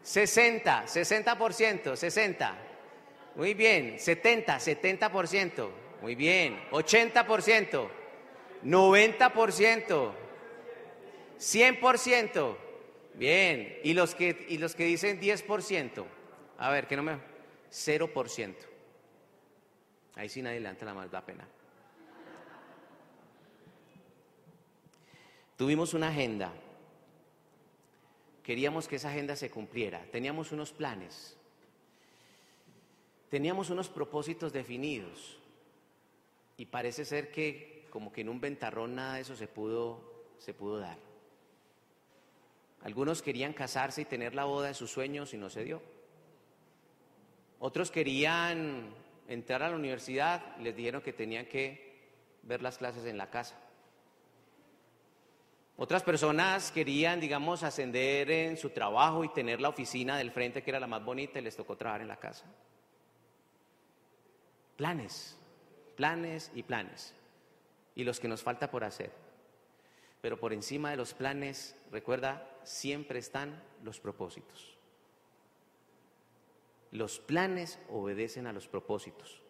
60. 0.03 0.85
60%. 0.87 1.97
60. 1.97 2.72
Muy 3.35 3.55
bien. 3.55 3.99
70. 3.99 4.59
70%. 4.59 5.71
Muy 6.01 6.15
bien. 6.15 6.59
80%. 6.71 7.89
90%. 8.65 10.13
100%. 11.39 12.57
Bien. 13.15 13.79
¿Y 13.83 13.95
los 13.95 14.15
que, 14.15 14.47
y 14.49 14.59
los 14.59 14.75
que 14.75 14.85
dicen 14.85 15.21
10%? 15.21 16.05
A 16.59 16.71
ver, 16.71 16.87
que 16.87 16.97
no 16.97 17.03
me... 17.03 17.17
0%. 17.71 18.55
Ahí 20.15 20.29
sí 20.29 20.43
nadie 20.43 20.61
levanta 20.61 20.85
la 20.85 20.95
mano, 20.95 21.09
da 21.09 21.25
pena. 21.25 21.49
Tuvimos 25.57 25.95
una 25.95 26.09
agenda. 26.09 26.53
Queríamos 28.43 28.89
que 28.89 28.97
esa 28.97 29.09
agenda 29.09 29.37
se 29.37 29.51
cumpliera. 29.51 30.05
Teníamos 30.11 30.53
unos 30.53 30.73
planes. 30.73 31.37
Teníamos 33.33 33.71
unos 33.71 33.89
propósitos 33.89 34.53
definidos. 34.53 35.39
Y 36.59 36.67
parece 36.67 37.07
ser 37.07 37.33
que 37.33 37.87
como 37.89 38.13
que 38.13 38.21
en 38.21 38.29
un 38.29 38.43
ventarrón 38.43 38.95
nada 38.95 39.15
de 39.15 39.23
eso 39.23 39.35
se 39.35 39.49
pudo, 39.49 40.27
se 40.37 40.53
pudo 40.53 40.79
dar. 40.79 40.99
Algunos 42.83 43.23
querían 43.23 43.55
casarse 43.55 44.03
y 44.03 44.05
tener 44.05 44.35
la 44.35 44.45
boda 44.45 44.69
de 44.69 44.75
sus 44.75 44.91
sueños 44.91 45.33
y 45.33 45.39
no 45.39 45.49
se 45.49 45.65
dio. 45.65 45.81
Otros 47.59 47.91
querían 47.91 48.93
entrar 49.27 49.63
a 49.63 49.71
la 49.71 49.77
universidad 49.77 50.55
y 50.59 50.65
les 50.65 50.77
dijeron 50.77 51.01
que 51.01 51.15
tenían 51.15 51.47
que 51.47 52.03
ver 52.43 52.61
las 52.61 52.77
clases 52.77 53.07
en 53.07 53.17
la 53.17 53.31
casa. 53.31 53.59
Otras 55.79 56.03
personas 56.03 56.71
querían, 56.71 57.19
digamos, 57.19 57.63
ascender 57.63 58.31
en 58.31 58.59
su 58.59 58.69
trabajo 58.69 59.25
y 59.25 59.31
tener 59.31 59.59
la 59.59 59.71
oficina 59.71 60.19
del 60.19 60.33
frente 60.33 60.63
que 60.63 60.71
era 60.71 60.79
la 60.79 60.87
más 60.87 61.03
bonita 61.03 61.39
y 61.39 61.43
les 61.43 61.57
tocó 61.57 61.79
trabajar 61.79 62.03
en 62.03 62.09
la 62.09 62.19
casa. 62.19 62.45
Planes, 64.83 65.37
planes 65.95 66.51
y 66.57 66.65
planes. 66.65 67.15
Y 67.95 68.03
los 68.03 68.19
que 68.19 68.27
nos 68.27 68.43
falta 68.43 68.69
por 68.69 68.83
hacer. 68.83 69.13
Pero 70.21 70.41
por 70.41 70.53
encima 70.53 70.91
de 70.91 70.97
los 70.97 71.15
planes, 71.15 71.77
recuerda, 71.93 72.51
siempre 72.65 73.21
están 73.21 73.63
los 73.85 74.01
propósitos. 74.01 74.77
Los 76.91 77.21
planes 77.21 77.79
obedecen 77.91 78.49
a 78.49 78.53
los 78.53 78.67
propósitos, 78.67 79.41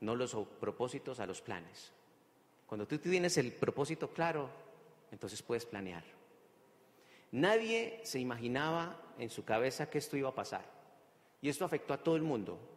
no 0.00 0.14
los 0.14 0.36
propósitos 0.60 1.18
a 1.18 1.24
los 1.24 1.40
planes. 1.40 1.92
Cuando 2.66 2.86
tú 2.86 2.98
tienes 2.98 3.38
el 3.38 3.52
propósito 3.52 4.10
claro, 4.10 4.50
entonces 5.10 5.40
puedes 5.40 5.64
planear. 5.64 6.04
Nadie 7.32 8.02
se 8.04 8.20
imaginaba 8.20 9.00
en 9.18 9.30
su 9.30 9.46
cabeza 9.46 9.88
que 9.88 9.96
esto 9.96 10.18
iba 10.18 10.28
a 10.28 10.34
pasar. 10.34 10.66
Y 11.40 11.48
esto 11.48 11.64
afectó 11.64 11.94
a 11.94 12.02
todo 12.02 12.16
el 12.16 12.22
mundo, 12.22 12.75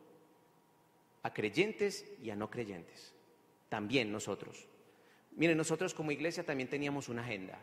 a 1.24 1.34
creyentes 1.34 2.06
y 2.22 2.30
a 2.30 2.36
no 2.36 2.50
creyentes. 2.50 3.14
También 3.70 4.12
nosotros. 4.12 4.68
Miren, 5.36 5.58
nosotros 5.58 5.94
como 5.94 6.12
iglesia 6.12 6.44
también 6.44 6.70
teníamos 6.70 7.10
una 7.10 7.24
agenda. 7.24 7.60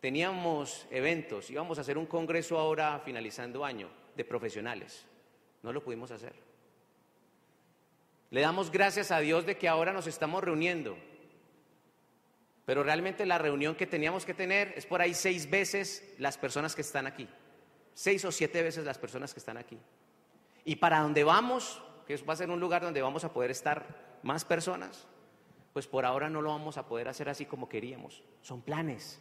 Teníamos 0.00 0.86
eventos, 0.90 1.50
íbamos 1.50 1.78
a 1.78 1.80
hacer 1.80 1.96
un 1.96 2.06
congreso 2.06 2.58
ahora 2.58 3.00
finalizando 3.04 3.64
año 3.64 3.88
de 4.16 4.24
profesionales. 4.24 5.06
No 5.62 5.72
lo 5.72 5.82
pudimos 5.82 6.10
hacer. 6.10 6.34
Le 8.30 8.40
damos 8.40 8.70
gracias 8.70 9.10
a 9.10 9.20
Dios 9.20 9.46
de 9.46 9.56
que 9.56 9.68
ahora 9.68 9.92
nos 9.92 10.06
estamos 10.06 10.44
reuniendo. 10.44 10.96
Pero 12.66 12.82
realmente 12.82 13.26
la 13.26 13.38
reunión 13.38 13.74
que 13.74 13.86
teníamos 13.86 14.24
que 14.24 14.34
tener 14.34 14.74
es 14.76 14.86
por 14.86 15.00
ahí 15.00 15.14
seis 15.14 15.48
veces 15.48 16.14
las 16.18 16.36
personas 16.36 16.74
que 16.74 16.82
están 16.82 17.06
aquí. 17.06 17.28
Seis 17.94 18.24
o 18.24 18.32
siete 18.32 18.62
veces 18.62 18.84
las 18.84 18.98
personas 18.98 19.32
que 19.32 19.40
están 19.40 19.56
aquí. 19.56 19.78
Y 20.64 20.76
para 20.76 21.00
donde 21.00 21.24
vamos, 21.24 21.82
que 22.06 22.16
va 22.18 22.34
a 22.34 22.36
ser 22.36 22.50
un 22.50 22.60
lugar 22.60 22.82
donde 22.82 23.02
vamos 23.02 23.24
a 23.24 23.32
poder 23.32 23.50
estar 23.50 24.18
más 24.22 24.44
personas, 24.44 25.06
pues 25.72 25.86
por 25.86 26.04
ahora 26.04 26.30
no 26.30 26.40
lo 26.40 26.50
vamos 26.50 26.76
a 26.76 26.86
poder 26.86 27.08
hacer 27.08 27.28
así 27.28 27.46
como 27.46 27.68
queríamos. 27.68 28.22
Son 28.42 28.62
planes. 28.62 29.20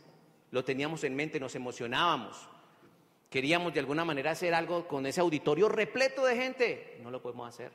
Lo 0.52 0.64
teníamos 0.64 1.04
en 1.04 1.16
mente, 1.16 1.40
nos 1.40 1.56
emocionábamos. 1.56 2.48
Queríamos 3.30 3.74
de 3.74 3.80
alguna 3.80 4.06
manera 4.06 4.32
hacer 4.32 4.54
algo 4.54 4.88
con 4.88 5.06
ese 5.08 5.20
auditorio 5.20 5.68
repleto 5.68 6.24
de 6.26 6.36
gente. 6.36 7.00
No 7.02 7.10
lo 7.10 7.22
podemos 7.22 7.50
hacer. 7.50 7.72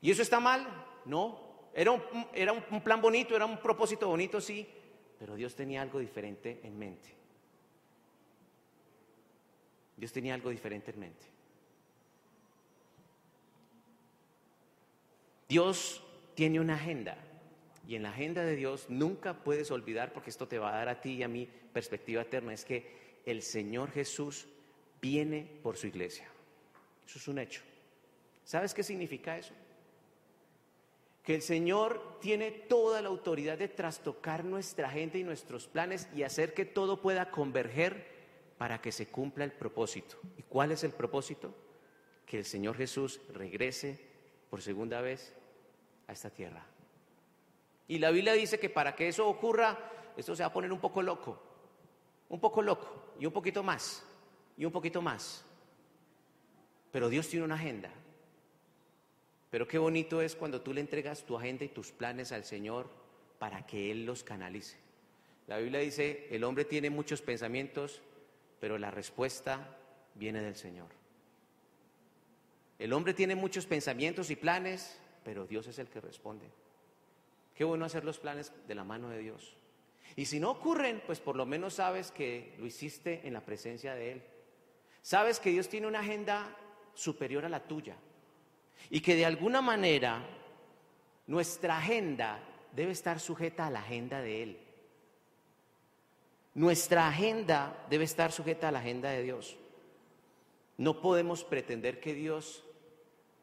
¿Y 0.00 0.10
eso 0.10 0.22
está 0.22 0.40
mal? 0.40 0.66
No. 1.04 1.50
Era 1.74 1.90
un, 1.90 2.02
era 2.32 2.52
un 2.52 2.80
plan 2.82 3.02
bonito, 3.02 3.36
era 3.36 3.44
un 3.44 3.58
propósito 3.58 4.08
bonito, 4.08 4.40
sí. 4.40 4.66
Pero 5.18 5.34
Dios 5.34 5.54
tenía 5.54 5.82
algo 5.82 5.98
diferente 5.98 6.60
en 6.64 6.78
mente. 6.78 7.14
Dios 9.98 10.12
tenía 10.12 10.32
algo 10.32 10.48
diferente 10.48 10.92
en 10.92 10.98
mente. 10.98 11.26
Dios 15.50 16.00
tiene 16.36 16.60
una 16.60 16.74
agenda. 16.74 17.18
Y 17.84 17.96
en 17.96 18.04
la 18.04 18.10
agenda 18.10 18.44
de 18.44 18.54
Dios 18.54 18.86
nunca 18.88 19.42
puedes 19.42 19.72
olvidar, 19.72 20.12
porque 20.12 20.30
esto 20.30 20.46
te 20.46 20.60
va 20.60 20.72
a 20.72 20.76
dar 20.76 20.88
a 20.88 21.00
ti 21.00 21.14
y 21.14 21.22
a 21.24 21.28
mí 21.28 21.48
perspectiva 21.72 22.22
eterna, 22.22 22.54
es 22.54 22.64
que 22.64 23.20
el 23.26 23.42
Señor 23.42 23.90
Jesús 23.90 24.46
viene 25.02 25.58
por 25.60 25.76
su 25.76 25.88
iglesia. 25.88 26.28
Eso 27.04 27.18
es 27.18 27.26
un 27.26 27.40
hecho. 27.40 27.62
¿Sabes 28.44 28.72
qué 28.72 28.84
significa 28.84 29.36
eso? 29.36 29.52
Que 31.24 31.34
el 31.34 31.42
Señor 31.42 32.20
tiene 32.20 32.52
toda 32.52 33.02
la 33.02 33.08
autoridad 33.08 33.58
de 33.58 33.66
trastocar 33.66 34.44
nuestra 34.44 34.86
agenda 34.86 35.18
y 35.18 35.24
nuestros 35.24 35.66
planes 35.66 36.08
y 36.14 36.22
hacer 36.22 36.54
que 36.54 36.64
todo 36.64 37.00
pueda 37.02 37.32
converger 37.32 38.06
para 38.56 38.80
que 38.80 38.92
se 38.92 39.08
cumpla 39.08 39.42
el 39.42 39.52
propósito. 39.52 40.16
¿Y 40.38 40.42
cuál 40.44 40.70
es 40.70 40.84
el 40.84 40.92
propósito? 40.92 41.52
Que 42.24 42.38
el 42.38 42.44
Señor 42.44 42.76
Jesús 42.76 43.20
regrese 43.34 43.98
por 44.48 44.62
segunda 44.62 45.00
vez 45.00 45.34
a 46.10 46.12
esta 46.12 46.28
tierra. 46.28 46.66
Y 47.86 47.98
la 47.98 48.10
Biblia 48.10 48.32
dice 48.32 48.58
que 48.58 48.68
para 48.68 48.94
que 48.96 49.08
eso 49.08 49.28
ocurra, 49.28 49.78
esto 50.16 50.34
se 50.34 50.42
va 50.42 50.48
a 50.48 50.52
poner 50.52 50.72
un 50.72 50.80
poco 50.80 51.02
loco, 51.02 51.40
un 52.28 52.40
poco 52.40 52.62
loco, 52.62 53.14
y 53.18 53.26
un 53.26 53.32
poquito 53.32 53.62
más, 53.62 54.04
y 54.56 54.64
un 54.64 54.72
poquito 54.72 55.00
más. 55.00 55.44
Pero 56.90 57.08
Dios 57.08 57.28
tiene 57.28 57.44
una 57.44 57.54
agenda. 57.54 57.90
Pero 59.50 59.68
qué 59.68 59.78
bonito 59.78 60.20
es 60.20 60.34
cuando 60.34 60.60
tú 60.60 60.74
le 60.74 60.80
entregas 60.80 61.24
tu 61.24 61.36
agenda 61.36 61.64
y 61.64 61.68
tus 61.68 61.92
planes 61.92 62.32
al 62.32 62.44
Señor 62.44 62.90
para 63.38 63.64
que 63.66 63.92
Él 63.92 64.04
los 64.04 64.24
canalice. 64.24 64.76
La 65.46 65.58
Biblia 65.58 65.80
dice, 65.80 66.26
el 66.30 66.42
hombre 66.42 66.64
tiene 66.64 66.90
muchos 66.90 67.22
pensamientos, 67.22 68.02
pero 68.58 68.78
la 68.78 68.90
respuesta 68.90 69.76
viene 70.16 70.40
del 70.42 70.56
Señor. 70.56 70.88
El 72.80 72.92
hombre 72.92 73.14
tiene 73.14 73.36
muchos 73.36 73.66
pensamientos 73.66 74.30
y 74.30 74.36
planes, 74.36 75.00
pero 75.24 75.46
Dios 75.46 75.66
es 75.66 75.78
el 75.78 75.88
que 75.88 76.00
responde. 76.00 76.50
Qué 77.54 77.64
bueno 77.64 77.84
hacer 77.84 78.04
los 78.04 78.18
planes 78.18 78.52
de 78.66 78.74
la 78.74 78.84
mano 78.84 79.08
de 79.10 79.18
Dios. 79.18 79.54
Y 80.16 80.26
si 80.26 80.40
no 80.40 80.50
ocurren, 80.50 81.02
pues 81.06 81.20
por 81.20 81.36
lo 81.36 81.46
menos 81.46 81.74
sabes 81.74 82.10
que 82.10 82.54
lo 82.58 82.66
hiciste 82.66 83.20
en 83.24 83.32
la 83.32 83.44
presencia 83.44 83.94
de 83.94 84.12
Él. 84.12 84.22
Sabes 85.02 85.40
que 85.40 85.50
Dios 85.50 85.68
tiene 85.68 85.86
una 85.86 86.00
agenda 86.00 86.56
superior 86.94 87.44
a 87.44 87.48
la 87.48 87.66
tuya. 87.66 87.96
Y 88.88 89.00
que 89.00 89.14
de 89.14 89.26
alguna 89.26 89.60
manera 89.60 90.24
nuestra 91.26 91.78
agenda 91.78 92.40
debe 92.72 92.92
estar 92.92 93.20
sujeta 93.20 93.66
a 93.66 93.70
la 93.70 93.80
agenda 93.80 94.20
de 94.20 94.42
Él. 94.42 94.58
Nuestra 96.54 97.08
agenda 97.08 97.86
debe 97.88 98.04
estar 98.04 98.32
sujeta 98.32 98.68
a 98.68 98.72
la 98.72 98.80
agenda 98.80 99.10
de 99.10 99.22
Dios. 99.22 99.56
No 100.76 101.00
podemos 101.00 101.44
pretender 101.44 102.00
que 102.00 102.14
Dios 102.14 102.64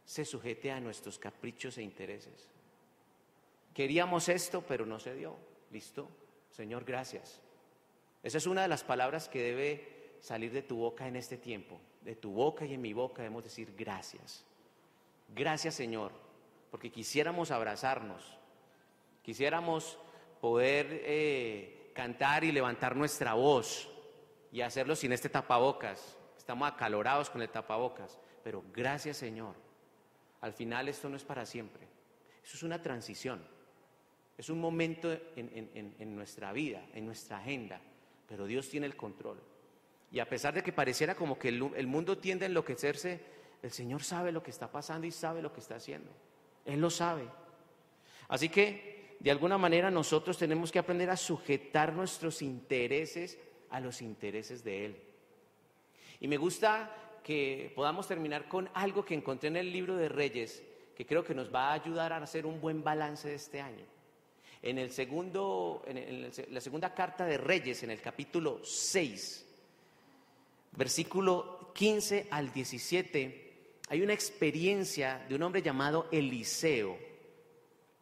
se 0.07 0.23
sujete 0.23 0.71
a 0.71 0.79
nuestros 0.79 1.19
caprichos 1.19 1.77
e 1.77 1.83
intereses. 1.83 2.47
Queríamos 3.73 4.29
esto, 4.29 4.63
pero 4.65 4.85
no 4.85 4.99
se 4.99 5.13
dio. 5.13 5.35
¿Listo? 5.69 6.07
Señor, 6.49 6.85
gracias. 6.85 7.41
Esa 8.23 8.37
es 8.37 8.47
una 8.47 8.61
de 8.61 8.69
las 8.69 8.85
palabras 8.85 9.27
que 9.27 9.43
debe 9.43 10.15
salir 10.21 10.53
de 10.53 10.61
tu 10.61 10.77
boca 10.77 11.09
en 11.09 11.17
este 11.17 11.35
tiempo. 11.37 11.77
De 12.01 12.15
tu 12.15 12.31
boca 12.31 12.65
y 12.65 12.73
en 12.73 12.81
mi 12.81 12.93
boca 12.93 13.21
debemos 13.21 13.43
decir 13.43 13.75
gracias. 13.77 14.45
Gracias, 15.35 15.75
Señor, 15.75 16.13
porque 16.71 16.89
quisiéramos 16.89 17.51
abrazarnos, 17.51 18.37
quisiéramos 19.23 19.99
poder 20.39 20.87
eh, 21.03 21.91
cantar 21.93 22.45
y 22.45 22.53
levantar 22.53 22.95
nuestra 22.95 23.33
voz 23.33 23.89
y 24.53 24.61
hacerlo 24.61 24.95
sin 24.95 25.11
este 25.11 25.27
tapabocas. 25.27 26.17
Estamos 26.37 26.71
acalorados 26.71 27.29
con 27.29 27.41
el 27.41 27.49
tapabocas, 27.49 28.17
pero 28.41 28.63
gracias, 28.73 29.17
Señor 29.17 29.66
al 30.41 30.53
final 30.53 30.87
esto 30.87 31.09
no 31.09 31.15
es 31.17 31.23
para 31.23 31.45
siempre. 31.45 31.87
Eso 32.43 32.57
es 32.57 32.63
una 32.63 32.81
transición. 32.81 33.41
Es 34.37 34.49
un 34.49 34.59
momento 34.59 35.11
en, 35.35 36.15
nuestra 36.15 36.53
vida, 36.53 36.85
en 36.93 37.05
nuestra 37.05 37.39
agenda, 37.39 37.81
pero 38.27 38.45
Dios 38.45 38.69
tiene 38.69 38.85
el 38.85 38.95
control. 38.95 39.41
Y 40.11 40.19
a 40.19 40.29
pesar 40.29 40.53
de 40.53 40.63
que 40.63 40.71
pareciera 40.71 41.15
como 41.15 41.39
que 41.39 41.49
el, 41.49 41.71
el 41.75 41.87
mundo 41.87 42.19
tiende 42.19 42.45
a 42.45 42.47
enloquecerse, 42.47 43.19
el 43.63 43.71
Señor 43.71 44.03
sabe 44.03 44.31
lo 44.31 44.43
que 44.43 44.51
está 44.51 44.71
pasando 44.71 45.07
y 45.07 45.11
sabe 45.11 45.41
lo 45.41 45.51
que 45.51 45.59
está 45.59 45.75
haciendo. 45.75 46.11
Él 46.65 46.79
lo 46.79 46.89
sabe. 46.89 47.27
Así 48.27 48.49
que, 48.49 49.17
de 49.19 49.31
alguna 49.31 49.57
manera, 49.57 49.89
nosotros 49.89 50.37
tenemos 50.37 50.71
que 50.71 50.79
aprender 50.79 51.09
a 51.09 51.17
sujetar 51.17 51.93
nuestros 51.93 52.41
intereses 52.41 53.39
a 53.69 53.79
los 53.79 54.01
intereses 54.01 54.63
de 54.63 54.85
Él. 54.85 55.03
Y 56.19 56.27
me 56.27 56.37
gusta 56.37 56.91
que 57.27 57.73
podamos 57.75 58.07
terminar 58.07 58.47
con 58.47 58.69
algo 58.73 59.03
que 59.03 59.13
encontré 59.13 59.49
en 59.49 59.57
el 59.57 59.69
libro 59.69 59.97
de 59.97 60.07
Reyes, 60.07 60.63
que 60.95 61.05
creo 61.05 61.25
que 61.25 61.35
nos 61.35 61.53
va 61.53 61.71
a 61.71 61.73
ayudar 61.73 62.13
a 62.13 62.23
hacer 62.23 62.45
un 62.45 62.61
buen 62.61 62.81
balance 62.81 63.27
de 63.27 63.35
este 63.35 63.59
año. 63.59 63.83
En, 64.61 64.77
el 64.77 64.91
segundo, 64.91 65.83
la 66.49 66.61
segunda 66.61 66.93
carta 66.93 67.25
de 67.25 67.37
Reyes, 67.37 67.83
en 67.83 67.91
el 67.91 67.99
capítulo 67.99 68.63
6, 68.63 69.45
versículo 70.71 71.73
15 71.75 72.29
al 72.31 72.53
17, 72.53 73.79
hay 73.89 74.01
una 74.01 74.13
experiencia 74.13 75.25
de 75.27 75.35
un 75.35 75.43
hombre 75.43 75.61
llamado 75.61 76.07
Eliseo, 76.13 76.97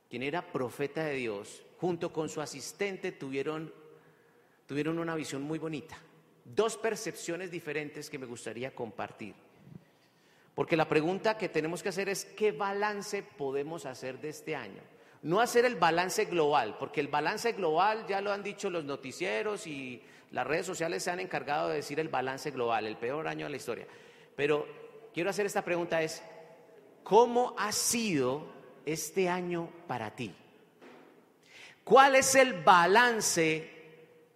quien 0.08 0.22
era 0.22 0.52
profeta 0.52 1.04
de 1.04 1.16
Dios, 1.16 1.64
junto 1.80 2.14
con 2.14 2.30
su 2.30 2.42
asistente 2.42 3.12
tuvieron, 3.12 3.74
tuvieron 4.68 5.00
una 5.00 5.16
visión 5.16 5.42
muy 5.42 5.58
bonita 5.58 5.98
dos 6.46 6.78
percepciones 6.78 7.52
diferentes 7.52 8.10
que 8.10 8.20
me 8.20 8.26
gustaría 8.26 8.74
compartir. 8.74 9.34
Porque 10.54 10.78
la 10.78 10.88
pregunta 10.88 11.38
que 11.38 11.50
tenemos 11.50 11.84
que 11.84 11.90
hacer 11.90 12.08
es, 12.08 12.24
¿qué 12.24 12.52
balance 12.54 13.24
podemos 13.24 13.86
hacer 13.86 14.22
de 14.22 14.30
este 14.30 14.56
año? 14.56 14.82
No 15.22 15.42
hacer 15.42 15.66
el 15.66 15.76
balance 15.76 16.26
global, 16.26 16.78
porque 16.80 17.02
el 17.02 17.08
balance 17.10 17.52
global 17.54 18.06
ya 18.08 18.22
lo 18.22 18.32
han 18.32 18.44
dicho 18.44 18.70
los 18.70 18.86
noticieros 18.86 19.68
y 19.68 20.02
las 20.32 20.48
redes 20.48 20.66
sociales 20.66 21.04
se 21.04 21.12
han 21.12 21.20
encargado 21.20 21.70
de 21.70 21.78
decir 21.78 22.00
el 22.00 22.10
balance 22.10 22.52
global, 22.52 22.86
el 22.86 22.96
peor 22.96 23.28
año 23.28 23.48
de 23.48 23.50
la 23.50 23.58
historia. 23.58 23.88
Pero 24.36 24.66
quiero 25.14 25.30
hacer 25.30 25.46
esta 25.46 25.64
pregunta 25.64 26.02
es, 26.02 26.24
¿cómo 27.04 27.54
ha 27.58 27.72
sido 27.72 28.48
este 28.86 29.28
año 29.28 29.70
para 29.88 30.16
ti? 30.16 30.34
¿Cuál 31.84 32.16
es 32.16 32.36
el 32.36 32.54
balance 32.64 33.72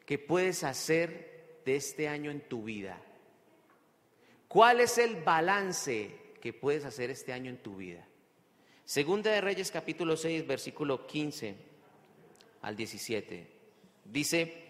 que 0.06 0.17
puedes 0.17 0.63
hacer 0.63 1.29
de 1.65 1.76
este 1.76 2.08
año 2.08 2.32
en 2.32 2.41
tu 2.41 2.63
vida? 2.63 3.02
¿Cuál 4.48 4.80
es 4.80 4.98
el 4.98 5.24
balance 5.24 6.34
que 6.41 6.54
puedes 6.54 6.86
hacer 6.86 7.10
este 7.10 7.34
año 7.34 7.50
en 7.50 7.58
tu 7.58 7.76
vida? 7.76 8.06
Segunda 8.86 9.32
de 9.32 9.41
Reyes 9.41 9.69
capítulo 9.69 10.17
6, 10.17 10.48
versículo 10.48 11.06
15 11.06 11.56
al 12.63 12.76
17. 12.76 13.48
Dice, 14.06 14.69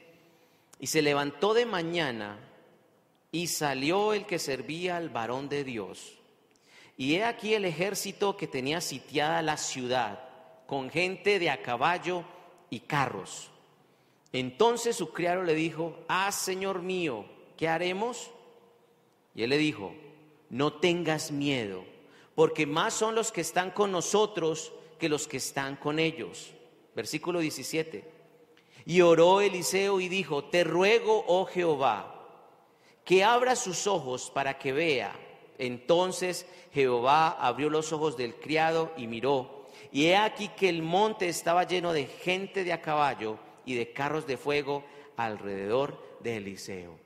y 0.80 0.88
se 0.88 1.02
levantó 1.02 1.54
de 1.54 1.66
mañana 1.66 2.38
y 3.32 3.48
salió 3.48 4.14
el 4.14 4.26
que 4.26 4.40
servía 4.40 4.98
al 4.98 5.10
varón 5.10 5.50
de 5.50 5.64
Dios. 5.64 6.18
Y 6.98 7.16
he 7.16 7.24
aquí 7.24 7.54
el 7.54 7.64
ejército 7.64 8.36
que 8.36 8.48
tenía 8.48 8.82
sitiada 8.82 9.42
la 9.42 9.56
ciudad, 9.56 10.20
con 10.68 10.90
gente 10.90 11.40
de 11.40 11.50
a 11.50 11.62
caballo 11.62 12.26
y 12.70 12.82
carros. 12.82 13.50
Entonces 14.32 14.96
su 14.96 15.12
criado 15.12 15.44
le 15.44 15.56
dijo, 15.56 15.98
ah, 16.08 16.32
Señor 16.32 16.82
mío, 16.82 17.26
¿qué 17.58 17.68
haremos? 17.68 18.32
Y 19.34 19.44
él 19.44 19.50
le 19.50 19.58
dijo, 19.58 19.94
no 20.50 20.74
tengas 20.74 21.32
miedo 21.32 21.84
porque 22.40 22.66
más 22.66 22.94
son 22.94 23.16
los 23.16 23.34
que 23.34 23.42
están 23.42 23.72
con 23.72 23.92
nosotros 23.92 24.72
que 24.98 25.10
los 25.10 25.28
que 25.28 25.36
están 25.36 25.76
con 25.76 26.00
ellos. 26.00 26.54
Versículo 26.96 27.40
17. 27.40 28.10
Y 28.86 29.02
oró 29.02 29.42
Eliseo 29.42 30.00
y 30.00 30.08
dijo, 30.08 30.46
te 30.46 30.64
ruego, 30.64 31.26
oh 31.28 31.46
Jehová, 31.46 32.16
que 33.04 33.26
abra 33.26 33.58
sus 33.58 33.88
ojos 33.88 34.32
para 34.34 34.58
que 34.58 34.72
vea. 34.72 35.14
Entonces 35.58 36.46
Jehová 36.74 37.32
abrió 37.32 37.70
los 37.70 37.92
ojos 37.92 38.16
del 38.16 38.36
criado 38.36 38.94
y 38.96 39.08
miró, 39.08 39.68
y 39.92 40.06
he 40.06 40.16
aquí 40.16 40.48
que 40.48 40.70
el 40.70 40.82
monte 40.82 41.28
estaba 41.28 41.66
lleno 41.66 41.92
de 41.92 42.06
gente 42.06 42.64
de 42.64 42.72
a 42.72 42.82
caballo 42.82 43.38
y 43.66 43.76
de 43.76 43.94
carros 43.94 44.28
de 44.28 44.38
fuego 44.38 44.84
alrededor 45.18 46.02
de 46.22 46.38
Eliseo. 46.38 47.00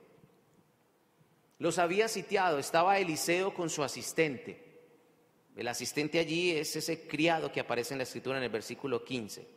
Los 1.59 1.79
había 1.79 2.07
sitiado, 2.07 2.59
estaba 2.59 2.99
Eliseo 2.99 3.53
con 3.53 3.69
su 3.69 3.83
asistente. 3.83 4.61
El 5.55 5.67
asistente 5.67 6.19
allí 6.19 6.51
es 6.51 6.75
ese 6.75 7.07
criado 7.07 7.51
que 7.51 7.59
aparece 7.59 7.93
en 7.93 7.99
la 7.99 8.03
escritura 8.03 8.37
en 8.37 8.43
el 8.43 8.49
versículo 8.49 9.03
15. 9.03 9.47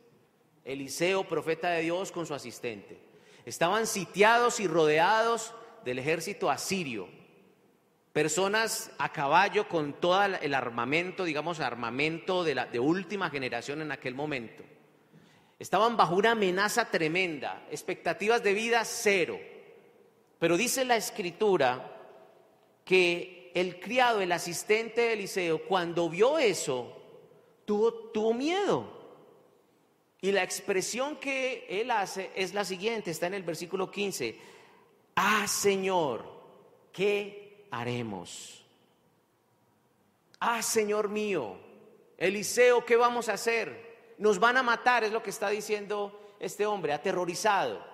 Eliseo, 0.64 1.26
profeta 1.26 1.70
de 1.70 1.82
Dios, 1.82 2.12
con 2.12 2.26
su 2.26 2.34
asistente. 2.34 2.98
Estaban 3.44 3.86
sitiados 3.86 4.60
y 4.60 4.66
rodeados 4.66 5.54
del 5.84 5.98
ejército 5.98 6.50
asirio. 6.50 7.08
Personas 8.12 8.90
a 8.98 9.12
caballo 9.12 9.68
con 9.68 9.94
todo 9.94 10.22
el 10.24 10.54
armamento, 10.54 11.24
digamos, 11.24 11.60
armamento 11.60 12.44
de, 12.44 12.54
la, 12.54 12.66
de 12.66 12.80
última 12.80 13.30
generación 13.30 13.82
en 13.82 13.92
aquel 13.92 14.14
momento. 14.14 14.64
Estaban 15.58 15.96
bajo 15.96 16.14
una 16.14 16.32
amenaza 16.32 16.90
tremenda, 16.90 17.66
expectativas 17.70 18.42
de 18.42 18.52
vida 18.52 18.84
cero. 18.84 19.38
Pero 20.38 20.56
dice 20.56 20.84
la 20.84 20.96
escritura 20.96 21.92
que 22.84 23.50
el 23.54 23.80
criado, 23.80 24.20
el 24.20 24.32
asistente 24.32 25.00
de 25.00 25.12
Eliseo, 25.14 25.64
cuando 25.64 26.10
vio 26.10 26.38
eso, 26.38 26.94
tuvo, 27.64 27.92
tuvo 27.92 28.34
miedo. 28.34 28.96
Y 30.20 30.32
la 30.32 30.42
expresión 30.42 31.16
que 31.16 31.66
él 31.68 31.90
hace 31.90 32.30
es 32.34 32.52
la 32.52 32.64
siguiente, 32.64 33.10
está 33.10 33.26
en 33.26 33.34
el 33.34 33.42
versículo 33.42 33.90
15. 33.90 34.38
Ah, 35.14 35.46
Señor, 35.48 36.24
¿qué 36.92 37.66
haremos? 37.70 38.62
Ah, 40.38 40.62
Señor 40.62 41.08
mío, 41.08 41.56
Eliseo, 42.18 42.84
¿qué 42.84 42.96
vamos 42.96 43.30
a 43.30 43.34
hacer? 43.34 43.85
Nos 44.18 44.38
van 44.38 44.56
a 44.56 44.62
matar, 44.62 45.04
es 45.04 45.12
lo 45.12 45.22
que 45.22 45.30
está 45.30 45.48
diciendo 45.50 46.36
este 46.38 46.66
hombre, 46.66 46.92
aterrorizado. 46.92 47.84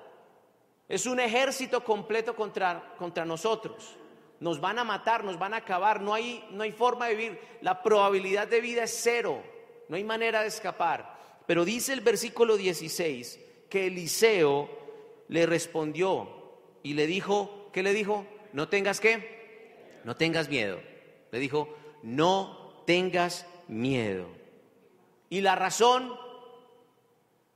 Es 0.89 1.07
un 1.07 1.21
ejército 1.21 1.83
completo 1.83 2.35
contra, 2.37 2.95
contra 2.97 3.25
nosotros 3.25 3.97
nos 4.43 4.61
van 4.61 4.77
a 4.81 4.85
matar, 4.85 5.23
nos 5.23 5.39
van 5.39 5.55
a 5.55 5.59
acabar, 5.59 6.01
no 6.01 6.13
hay, 6.13 6.45
no 6.51 6.65
hay 6.65 6.73
forma 6.73 7.07
de 7.07 7.15
vivir, 7.15 7.41
la 7.61 7.81
probabilidad 7.81 8.49
de 8.49 8.61
vida 8.61 8.83
es 8.83 8.99
cero, 9.01 9.41
no 9.89 9.95
hay 9.95 10.03
manera 10.03 10.43
de 10.43 10.49
escapar. 10.49 11.41
Pero 11.47 11.65
dice 11.65 11.93
el 11.93 12.01
versículo 12.01 12.57
16 12.57 13.39
que 13.71 13.87
Eliseo 13.87 14.69
le 15.29 15.47
respondió 15.47 16.29
y 16.83 16.95
le 16.95 17.07
dijo, 17.07 17.71
¿qué 17.73 17.85
le 17.85 17.93
dijo? 17.93 18.27
No 18.53 18.69
tengas 18.69 18.99
qué, 18.99 20.01
no 20.03 20.17
tengas 20.17 20.49
miedo. 20.49 20.81
Le 21.31 21.39
dijo, 21.39 21.73
no 22.03 22.83
tengas 22.85 23.47
miedo. 23.69 24.27
Y 25.33 25.41
la 25.41 25.55
razón 25.55 26.15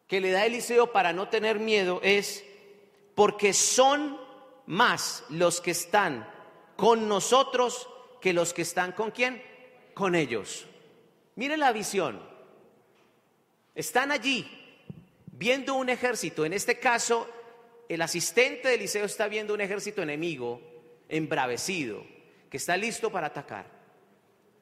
que 0.06 0.22
le 0.22 0.30
da 0.30 0.46
Eliseo 0.46 0.92
para 0.92 1.12
no 1.12 1.28
tener 1.28 1.58
miedo 1.58 2.00
es 2.02 2.42
porque 3.14 3.52
son 3.52 4.18
más 4.64 5.24
los 5.28 5.60
que 5.60 5.72
están 5.72 6.26
con 6.76 7.06
nosotros 7.06 7.86
que 8.22 8.32
los 8.32 8.54
que 8.54 8.62
están 8.62 8.92
con 8.92 9.10
quién? 9.10 9.42
Con 9.92 10.14
ellos. 10.14 10.64
Mire 11.34 11.58
la 11.58 11.70
visión. 11.70 12.18
Están 13.74 14.10
allí 14.10 14.50
viendo 15.26 15.74
un 15.74 15.90
ejército. 15.90 16.46
En 16.46 16.54
este 16.54 16.80
caso, 16.80 17.28
el 17.90 18.00
asistente 18.00 18.68
de 18.68 18.76
Eliseo 18.76 19.04
está 19.04 19.28
viendo 19.28 19.52
un 19.52 19.60
ejército 19.60 20.00
enemigo 20.00 20.62
embravecido 21.10 22.02
que 22.48 22.56
está 22.56 22.74
listo 22.78 23.12
para 23.12 23.26
atacar. 23.26 23.75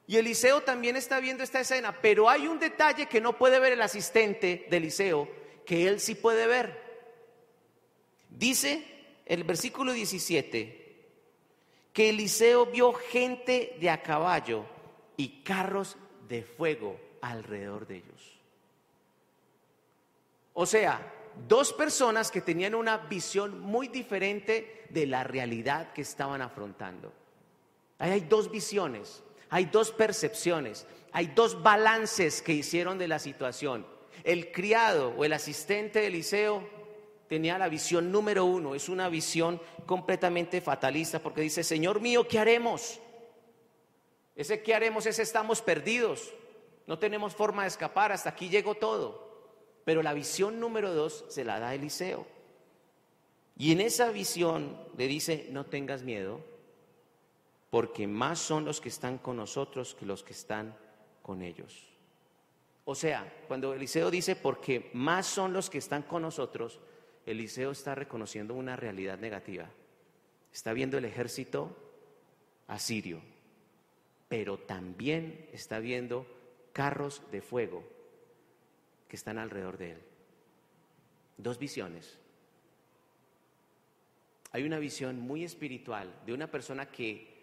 Y 0.06 0.16
Eliseo 0.16 0.62
también 0.62 0.96
está 0.96 1.18
viendo 1.20 1.42
esta 1.42 1.60
escena, 1.60 1.98
pero 2.00 2.28
hay 2.28 2.46
un 2.46 2.58
detalle 2.58 3.06
que 3.06 3.20
no 3.20 3.38
puede 3.38 3.58
ver 3.58 3.72
el 3.72 3.82
asistente 3.82 4.66
de 4.68 4.76
Eliseo, 4.76 5.28
que 5.64 5.88
él 5.88 6.00
sí 6.00 6.14
puede 6.14 6.46
ver. 6.46 6.82
Dice 8.28 8.84
el 9.24 9.44
versículo 9.44 9.92
17, 9.92 10.84
que 11.92 12.10
Eliseo 12.10 12.66
vio 12.66 12.92
gente 12.92 13.76
de 13.80 13.88
a 13.88 14.02
caballo 14.02 14.66
y 15.16 15.42
carros 15.42 15.96
de 16.28 16.42
fuego 16.42 17.00
alrededor 17.22 17.86
de 17.86 17.96
ellos. 17.96 18.38
O 20.52 20.66
sea, 20.66 21.12
dos 21.48 21.72
personas 21.72 22.30
que 22.30 22.40
tenían 22.40 22.74
una 22.74 22.98
visión 22.98 23.60
muy 23.60 23.88
diferente 23.88 24.86
de 24.90 25.06
la 25.06 25.24
realidad 25.24 25.92
que 25.92 26.02
estaban 26.02 26.42
afrontando. 26.42 27.12
Ahí 27.98 28.10
hay 28.12 28.20
dos 28.20 28.50
visiones, 28.50 29.22
hay 29.54 29.66
dos 29.66 29.92
percepciones, 29.92 30.84
hay 31.12 31.28
dos 31.28 31.62
balances 31.62 32.42
que 32.42 32.52
hicieron 32.52 32.98
de 32.98 33.06
la 33.06 33.20
situación. 33.20 33.86
El 34.24 34.50
criado 34.50 35.14
o 35.16 35.24
el 35.24 35.32
asistente 35.32 36.00
de 36.00 36.08
Eliseo 36.08 36.68
tenía 37.28 37.56
la 37.56 37.68
visión 37.68 38.10
número 38.10 38.46
uno, 38.46 38.74
es 38.74 38.88
una 38.88 39.08
visión 39.08 39.62
completamente 39.86 40.60
fatalista 40.60 41.20
porque 41.20 41.42
dice, 41.42 41.62
Señor 41.62 42.00
mío, 42.00 42.26
¿qué 42.26 42.40
haremos? 42.40 42.98
Ese 44.34 44.60
¿qué 44.60 44.74
haremos? 44.74 45.06
Ese 45.06 45.22
estamos 45.22 45.62
perdidos, 45.62 46.34
no 46.88 46.98
tenemos 46.98 47.32
forma 47.36 47.62
de 47.62 47.68
escapar, 47.68 48.10
hasta 48.10 48.30
aquí 48.30 48.48
llegó 48.48 48.74
todo. 48.74 49.54
Pero 49.84 50.02
la 50.02 50.14
visión 50.14 50.58
número 50.58 50.92
dos 50.92 51.26
se 51.28 51.44
la 51.44 51.60
da 51.60 51.76
Eliseo. 51.76 52.26
Y 53.56 53.70
en 53.70 53.82
esa 53.82 54.10
visión 54.10 54.76
le 54.98 55.06
dice, 55.06 55.46
no 55.52 55.64
tengas 55.66 56.02
miedo, 56.02 56.40
porque 57.74 58.06
más 58.06 58.38
son 58.38 58.64
los 58.64 58.80
que 58.80 58.88
están 58.88 59.18
con 59.18 59.36
nosotros 59.36 59.96
que 59.96 60.06
los 60.06 60.22
que 60.22 60.32
están 60.32 60.76
con 61.22 61.42
ellos. 61.42 61.88
O 62.84 62.94
sea, 62.94 63.42
cuando 63.48 63.74
Eliseo 63.74 64.12
dice, 64.12 64.36
porque 64.36 64.92
más 64.92 65.26
son 65.26 65.52
los 65.52 65.70
que 65.70 65.78
están 65.78 66.04
con 66.04 66.22
nosotros, 66.22 66.78
Eliseo 67.26 67.72
está 67.72 67.96
reconociendo 67.96 68.54
una 68.54 68.76
realidad 68.76 69.18
negativa. 69.18 69.68
Está 70.52 70.72
viendo 70.72 70.98
el 70.98 71.04
ejército 71.04 71.76
asirio, 72.68 73.20
pero 74.28 74.56
también 74.56 75.48
está 75.52 75.80
viendo 75.80 76.28
carros 76.72 77.22
de 77.32 77.42
fuego 77.42 77.82
que 79.08 79.16
están 79.16 79.36
alrededor 79.36 79.78
de 79.78 79.90
él. 79.94 79.98
Dos 81.38 81.58
visiones. 81.58 82.20
Hay 84.52 84.62
una 84.62 84.78
visión 84.78 85.18
muy 85.18 85.42
espiritual 85.42 86.14
de 86.24 86.34
una 86.34 86.48
persona 86.48 86.86
que 86.86 87.33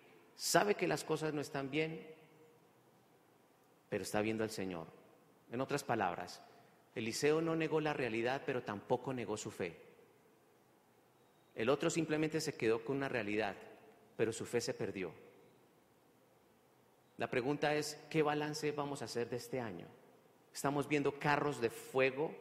sabe 0.42 0.74
que 0.74 0.88
las 0.88 1.04
cosas 1.04 1.36
no 1.36 1.42
están 1.42 1.70
bien, 1.70 2.04
pero 3.90 4.02
está 4.02 4.22
viendo 4.22 4.44
al 4.44 4.50
Señor. 4.50 4.88
En 5.52 5.62
otras 5.62 5.84
palabras, 5.84 6.42
Eliseo 6.96 7.42
no 7.42 7.56
negó 7.56 7.80
la 7.80 7.94
realidad, 7.94 8.42
pero 8.44 8.64
tampoco 8.64 9.14
negó 9.14 9.38
su 9.38 9.52
fe. 9.52 9.78
El 11.54 11.70
otro 11.70 11.92
simplemente 11.92 12.42
se 12.42 12.56
quedó 12.56 12.84
con 12.84 12.98
una 12.98 13.08
realidad, 13.08 13.56
pero 14.18 14.34
su 14.34 14.48
fe 14.48 14.62
se 14.62 14.74
perdió. 14.74 15.12
La 17.18 17.30
pregunta 17.30 17.76
es, 17.76 18.04
¿qué 18.10 18.24
balance 18.24 18.72
vamos 18.72 19.04
a 19.04 19.06
hacer 19.06 19.30
de 19.30 19.38
este 19.38 19.60
año? 19.60 19.86
¿Estamos 20.52 20.88
viendo 20.88 21.20
carros 21.20 21.62
de 21.62 21.70
fuego 21.70 22.34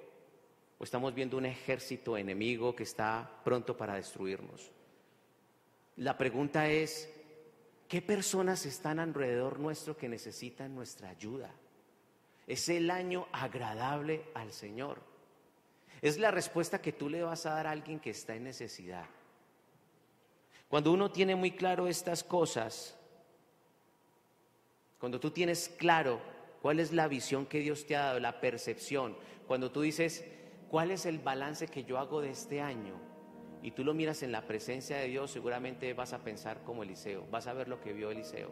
o 0.79 0.85
estamos 0.85 1.15
viendo 1.15 1.37
un 1.37 1.45
ejército 1.45 2.17
enemigo 2.17 2.75
que 2.75 2.85
está 2.85 3.43
pronto 3.45 3.77
para 3.77 3.97
destruirnos? 3.97 4.71
La 5.97 6.17
pregunta 6.17 6.67
es, 6.71 7.20
¿qué 7.91 8.01
personas 8.01 8.67
están 8.67 9.01
alrededor 9.01 9.59
nuestro 9.59 9.97
que 9.97 10.09
necesitan 10.09 10.77
nuestra 10.77 11.11
ayuda? 11.11 11.51
Es 12.47 12.69
el 12.69 12.89
año 12.89 13.27
agradable 13.33 14.23
al 14.33 14.53
Señor. 14.53 15.03
Es 16.01 16.17
la 16.17 16.31
respuesta 16.31 16.81
que 16.81 16.93
tú 16.93 17.09
le 17.09 17.25
vas 17.25 17.47
a 17.47 17.55
dar 17.55 17.67
a 17.67 17.73
alguien 17.73 17.99
que 17.99 18.11
está 18.11 18.37
en 18.37 18.45
necesidad. 18.45 19.07
Cuando 20.69 20.93
uno 20.93 21.11
tiene 21.11 21.35
muy 21.35 21.51
claro 21.51 21.89
estas 21.89 22.23
cosas, 22.23 22.97
cuando 25.01 25.19
tú 25.19 25.33
tienes 25.33 25.69
claro 25.69 26.21
cuál 26.63 26.79
es 26.79 26.93
la 26.93 27.09
visión 27.09 27.45
que 27.45 27.59
Dios 27.59 27.87
te 27.87 27.97
ha 27.97 28.05
dado, 28.05 28.21
la 28.21 28.41
percepción, 28.41 29.17
cuando 29.49 29.73
tú 29.73 29.81
dices, 29.81 30.25
¿cuál 30.69 30.93
es 30.93 31.07
el 31.07 31.19
balance 31.19 31.67
que 31.67 31.83
yo 31.83 31.99
hago 31.99 32.21
de 32.21 32.31
este 32.31 32.61
año? 32.61 33.10
Y 33.63 33.73
tú 33.73 33.85
lo 33.85 33.93
miras 33.93 34.23
en 34.23 34.33
la 34.33 34.43
presencia 34.43 34.97
de 34.97 35.09
Dios, 35.09 35.31
seguramente 35.31 35.93
vas 35.93 36.13
a 36.13 36.19
pensar 36.19 36.63
como 36.65 36.83
Eliseo, 36.83 37.27
vas 37.31 37.47
a 37.47 37.53
ver 37.53 37.69
lo 37.69 37.81
que 37.81 37.93
vio 37.93 38.11
Eliseo. 38.11 38.51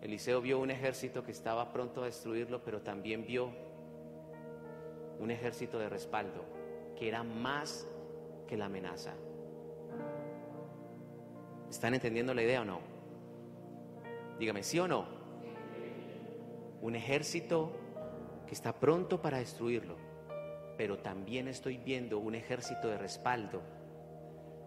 Eliseo 0.00 0.40
vio 0.40 0.58
un 0.58 0.70
ejército 0.70 1.24
que 1.24 1.32
estaba 1.32 1.72
pronto 1.72 2.02
a 2.02 2.06
destruirlo, 2.06 2.62
pero 2.62 2.80
también 2.80 3.26
vio 3.26 3.50
un 5.18 5.30
ejército 5.30 5.78
de 5.78 5.88
respaldo, 5.88 6.44
que 6.96 7.08
era 7.08 7.22
más 7.22 7.86
que 8.46 8.56
la 8.56 8.66
amenaza. 8.66 9.14
¿Están 11.68 11.94
entendiendo 11.94 12.32
la 12.32 12.42
idea 12.42 12.62
o 12.62 12.64
no? 12.64 12.80
Dígame, 14.38 14.62
¿sí 14.62 14.78
o 14.78 14.86
no? 14.86 15.06
Un 16.80 16.94
ejército 16.94 17.72
que 18.46 18.54
está 18.54 18.72
pronto 18.72 19.20
para 19.20 19.38
destruirlo, 19.38 19.96
pero 20.76 20.98
también 20.98 21.48
estoy 21.48 21.78
viendo 21.78 22.18
un 22.18 22.34
ejército 22.34 22.88
de 22.88 22.98
respaldo 22.98 23.62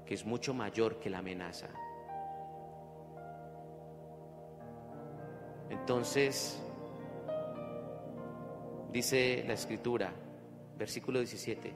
que 0.06 0.16
es 0.16 0.26
mucho 0.26 0.54
mayor 0.54 1.00
que 1.00 1.10
la 1.10 1.20
amenaza. 1.20 1.68
Entonces, 5.70 6.60
dice 8.92 9.44
la 9.48 9.54
escritura, 9.54 10.12
versículo 10.78 11.20
17, 11.20 11.74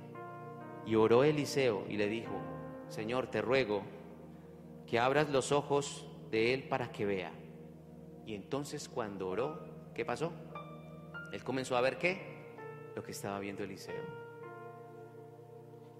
y 0.87 0.95
oró 0.95 1.23
Eliseo 1.23 1.85
y 1.87 1.97
le 1.97 2.07
dijo, 2.07 2.33
Señor, 2.89 3.27
te 3.27 3.41
ruego 3.41 3.83
que 4.87 4.99
abras 4.99 5.29
los 5.29 5.51
ojos 5.51 6.07
de 6.31 6.53
él 6.53 6.67
para 6.67 6.91
que 6.91 7.05
vea. 7.05 7.31
Y 8.25 8.33
entonces 8.33 8.89
cuando 8.89 9.29
oró, 9.29 9.91
¿qué 9.93 10.05
pasó? 10.05 10.33
Él 11.31 11.43
comenzó 11.43 11.77
a 11.77 11.81
ver 11.81 11.97
qué? 11.97 12.33
Lo 12.95 13.03
que 13.03 13.11
estaba 13.11 13.39
viendo 13.39 13.63
Eliseo. 13.63 14.22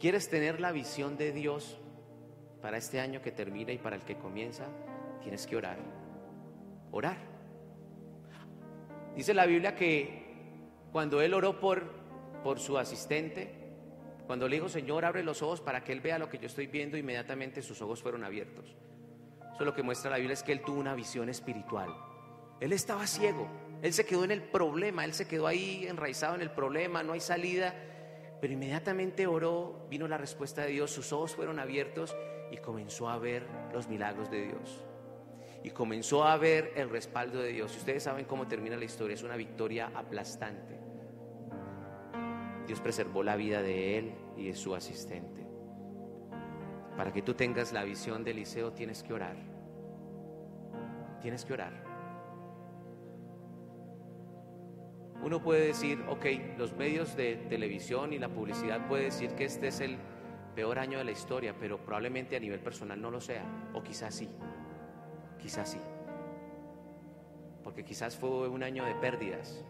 ¿Quieres 0.03 0.27
tener 0.27 0.59
la 0.59 0.73
visión 0.73 1.15
de 1.15 1.31
Dios 1.31 1.79
para 2.61 2.75
este 2.75 2.99
año 2.99 3.21
que 3.21 3.31
termina 3.31 3.71
y 3.71 3.77
para 3.77 3.95
el 3.95 4.01
que 4.01 4.17
comienza? 4.17 4.65
Tienes 5.21 5.47
que 5.47 5.55
orar. 5.55 5.77
Orar. 6.91 7.15
Dice 9.15 9.33
la 9.33 9.45
Biblia 9.45 9.75
que 9.75 10.25
cuando 10.91 11.21
él 11.21 11.33
oró 11.33 11.57
por, 11.57 11.89
por 12.43 12.59
su 12.59 12.77
asistente, 12.77 13.49
cuando 14.27 14.49
le 14.49 14.57
dijo, 14.57 14.67
Señor, 14.67 15.05
abre 15.05 15.23
los 15.23 15.41
ojos 15.41 15.61
para 15.61 15.85
que 15.85 15.93
Él 15.93 16.01
vea 16.01 16.19
lo 16.19 16.27
que 16.27 16.37
yo 16.37 16.47
estoy 16.47 16.67
viendo, 16.67 16.97
inmediatamente 16.97 17.61
sus 17.61 17.81
ojos 17.81 18.01
fueron 18.01 18.25
abiertos. 18.25 18.75
Eso 19.55 19.63
lo 19.63 19.73
que 19.73 19.83
muestra 19.83 20.11
la 20.11 20.17
Biblia 20.17 20.33
es 20.33 20.43
que 20.43 20.51
Él 20.51 20.63
tuvo 20.65 20.81
una 20.81 20.95
visión 20.95 21.29
espiritual. 21.29 21.95
Él 22.59 22.73
estaba 22.73 23.07
ciego, 23.07 23.47
Él 23.81 23.93
se 23.93 24.05
quedó 24.05 24.25
en 24.25 24.31
el 24.31 24.43
problema, 24.43 25.05
Él 25.05 25.13
se 25.13 25.29
quedó 25.29 25.47
ahí 25.47 25.87
enraizado 25.87 26.35
en 26.35 26.41
el 26.41 26.51
problema, 26.51 27.03
no 27.03 27.13
hay 27.13 27.21
salida, 27.21 27.73
pero 28.43 28.55
inmediatamente 28.55 29.25
oró, 29.25 29.87
vino 29.89 30.05
la 30.05 30.17
respuesta 30.17 30.63
de 30.63 30.71
Dios, 30.71 30.91
sus 30.91 31.13
ojos 31.13 31.33
fueron 31.33 31.59
abiertos 31.59 32.13
y 32.51 32.57
comenzó 32.57 33.07
a 33.07 33.17
ver 33.17 33.47
los 33.71 33.87
milagros 33.87 34.29
de 34.29 34.47
Dios. 34.47 34.83
Y 35.63 35.69
comenzó 35.69 36.25
a 36.25 36.35
ver 36.35 36.73
el 36.75 36.89
respaldo 36.89 37.39
de 37.39 37.53
Dios. 37.53 37.73
Ustedes 37.73 38.03
saben 38.03 38.25
cómo 38.25 38.45
termina 38.45 38.75
la 38.75 38.83
historia, 38.83 39.13
es 39.13 39.23
una 39.23 39.37
victoria 39.37 39.93
aplastante. 39.95 40.77
Dios 42.67 42.81
preservó 42.81 43.23
la 43.23 43.37
vida 43.37 43.61
de 43.61 43.97
él 43.97 44.13
y 44.35 44.47
de 44.47 44.55
su 44.55 44.75
asistente. 44.75 45.47
Para 46.97 47.13
que 47.13 47.21
tú 47.21 47.35
tengas 47.35 47.71
la 47.71 47.85
visión 47.85 48.25
de 48.25 48.31
Eliseo 48.31 48.73
tienes 48.73 49.03
que 49.03 49.13
orar. 49.13 49.37
Tienes 51.21 51.45
que 51.45 51.53
orar. 51.53 51.92
Uno 55.23 55.41
puede 55.41 55.67
decir, 55.67 56.03
ok, 56.09 56.25
los 56.57 56.73
medios 56.73 57.15
de 57.15 57.37
televisión 57.47 58.11
y 58.11 58.19
la 58.19 58.27
publicidad 58.27 58.85
puede 58.89 59.05
decir 59.05 59.31
que 59.35 59.45
este 59.45 59.67
es 59.67 59.79
el 59.79 59.97
peor 60.53 60.77
año 60.79 60.97
de 60.97 61.05
la 61.05 61.11
historia, 61.11 61.55
pero 61.57 61.77
probablemente 61.77 62.35
a 62.35 62.41
nivel 62.41 62.59
personal 62.59 63.01
no 63.01 63.09
lo 63.09 63.21
sea, 63.21 63.45
o 63.73 63.81
quizás 63.81 64.13
sí, 64.13 64.29
quizás 65.39 65.71
sí, 65.71 65.79
porque 67.63 67.85
quizás 67.85 68.17
fue 68.17 68.49
un 68.49 68.63
año 68.63 68.83
de 68.83 68.95
pérdidas, 68.95 69.63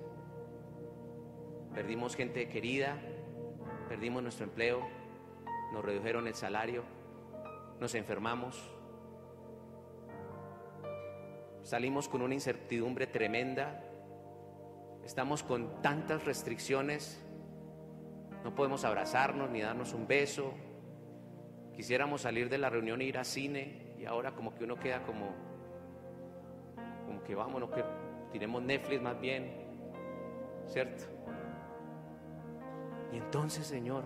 perdimos 1.76 2.16
gente 2.16 2.50
querida, 2.50 2.98
perdimos 3.88 4.24
nuestro 4.24 4.46
empleo, 4.46 4.82
nos 5.72 5.86
redujeron 5.86 6.28
el 6.28 6.34
salario, 6.34 6.84
nos 7.80 7.94
enfermamos, 7.94 8.60
salimos 11.62 12.10
con 12.10 12.24
una 12.24 12.34
incertidumbre 12.34 13.06
tremenda, 13.06 13.93
estamos 15.06 15.44
con 15.44 15.82
tantas 15.82 16.26
restricciones, 16.26 17.24
no 18.44 18.54
podemos 18.56 18.84
abrazarnos 18.84 19.50
ni 19.50 19.62
darnos 19.62 19.94
un 19.94 20.08
beso, 20.08 20.54
quisiéramos 21.76 22.22
salir 22.22 22.50
de 22.50 22.58
la 22.58 22.70
reunión 22.70 23.02
e 23.02 23.06
ir 23.06 23.18
a 23.18 23.24
cine 23.24 23.96
y 23.98 24.06
ahora 24.06 24.34
como 24.34 24.54
que 24.54 24.64
uno 24.64 24.78
queda 24.78 25.04
como, 25.04 25.34
como 27.06 27.24
que 27.24 27.36
vámonos, 27.36 27.70
que 27.72 27.84
tiremos 28.32 28.62
Netflix 28.62 29.02
más 29.02 29.20
bien, 29.20 29.52
¿cierto? 30.68 31.06
Y 33.12 33.18
entonces, 33.18 33.68
Señor, 33.68 34.04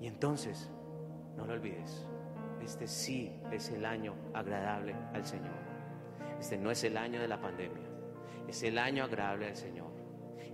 y 0.00 0.06
entonces, 0.06 0.70
no 1.36 1.46
lo 1.46 1.54
olvides, 1.54 2.06
este 2.62 2.86
sí 2.86 3.40
es 3.52 3.70
el 3.70 3.84
año 3.84 4.14
agradable 4.34 4.94
al 5.14 5.24
Señor. 5.24 5.54
Este 6.38 6.58
no 6.58 6.70
es 6.70 6.82
el 6.84 6.96
año 6.96 7.20
de 7.20 7.28
la 7.28 7.40
pandemia, 7.40 7.85
es 8.48 8.62
el 8.62 8.78
año 8.78 9.04
agradable 9.04 9.48
al 9.48 9.56
Señor. 9.56 9.90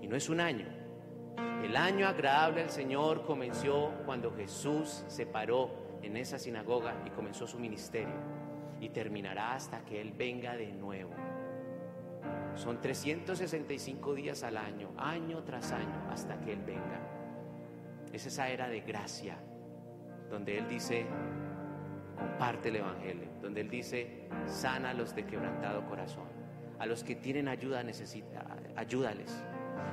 Y 0.00 0.06
no 0.08 0.16
es 0.16 0.28
un 0.28 0.40
año. 0.40 0.66
El 1.62 1.76
año 1.76 2.08
agradable 2.08 2.62
al 2.62 2.70
Señor 2.70 3.24
comenzó 3.24 3.92
cuando 4.04 4.32
Jesús 4.32 5.04
se 5.06 5.26
paró 5.26 5.98
en 6.02 6.16
esa 6.16 6.38
sinagoga 6.38 6.94
y 7.06 7.10
comenzó 7.10 7.46
su 7.46 7.58
ministerio. 7.58 8.14
Y 8.80 8.88
terminará 8.88 9.54
hasta 9.54 9.84
que 9.84 10.00
Él 10.00 10.12
venga 10.12 10.56
de 10.56 10.72
nuevo. 10.72 11.12
Son 12.54 12.80
365 12.80 14.14
días 14.14 14.42
al 14.42 14.56
año, 14.56 14.90
año 14.96 15.42
tras 15.44 15.72
año, 15.72 16.08
hasta 16.10 16.38
que 16.40 16.52
Él 16.52 16.62
venga. 16.64 17.00
Es 18.12 18.26
esa 18.26 18.48
era 18.48 18.68
de 18.68 18.80
gracia, 18.80 19.38
donde 20.28 20.58
Él 20.58 20.68
dice, 20.68 21.06
comparte 22.16 22.68
el 22.68 22.76
Evangelio, 22.76 23.28
donde 23.40 23.62
Él 23.62 23.70
dice, 23.70 24.28
sana 24.46 24.90
a 24.90 24.94
los 24.94 25.14
de 25.14 25.24
quebrantado 25.24 25.86
corazón, 25.86 26.28
a 26.82 26.86
los 26.86 27.04
que 27.04 27.14
tienen 27.14 27.46
ayuda, 27.46 27.84
necesita, 27.84 28.44
ayúdales, 28.74 29.32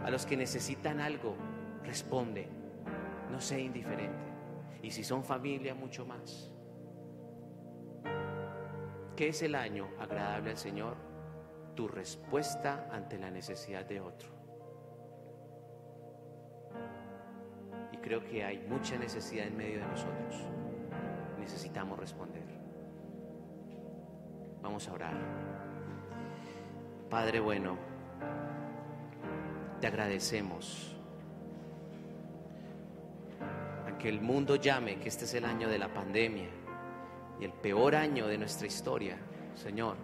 a 0.04 0.10
los 0.10 0.26
que 0.26 0.36
necesitan 0.36 1.00
algo, 1.00 1.36
responde, 1.84 2.48
no 3.30 3.40
sea 3.40 3.60
indiferente. 3.60 4.26
Y 4.82 4.90
si 4.90 5.04
son 5.04 5.24
familia, 5.24 5.76
mucho 5.76 6.04
más. 6.04 6.50
¿Qué 9.16 9.28
es 9.28 9.44
el 9.44 9.54
año 9.54 9.88
agradable 10.00 10.50
al 10.50 10.58
Señor? 10.58 11.10
tu 11.80 11.88
respuesta 11.88 12.90
ante 12.92 13.18
la 13.18 13.32
necesidad 13.32 13.86
de 13.86 14.02
otro. 14.02 14.28
Y 17.94 17.98
creo 18.00 18.22
que 18.26 18.44
hay 18.44 18.58
mucha 18.68 18.98
necesidad 18.98 19.48
en 19.48 19.56
medio 19.56 19.80
de 19.80 19.86
nosotros. 19.86 20.46
Necesitamos 21.40 21.98
responder. 21.98 22.44
Vamos 24.62 24.90
a 24.90 24.92
orar. 24.92 25.49
Padre 27.10 27.40
bueno, 27.40 27.76
te 29.82 29.88
agradecemos. 29.88 30.96
Aunque 33.88 34.10
el 34.10 34.22
mundo 34.22 34.56
llame 34.58 35.00
que 35.00 35.10
este 35.10 35.26
es 35.26 35.34
el 35.34 35.46
año 35.46 35.68
de 35.70 35.80
la 35.80 35.92
pandemia 35.92 36.50
y 37.40 37.46
el 37.46 37.52
peor 37.52 37.96
año 37.96 38.28
de 38.28 38.38
nuestra 38.38 38.68
historia, 38.68 39.18
Señor, 39.56 39.96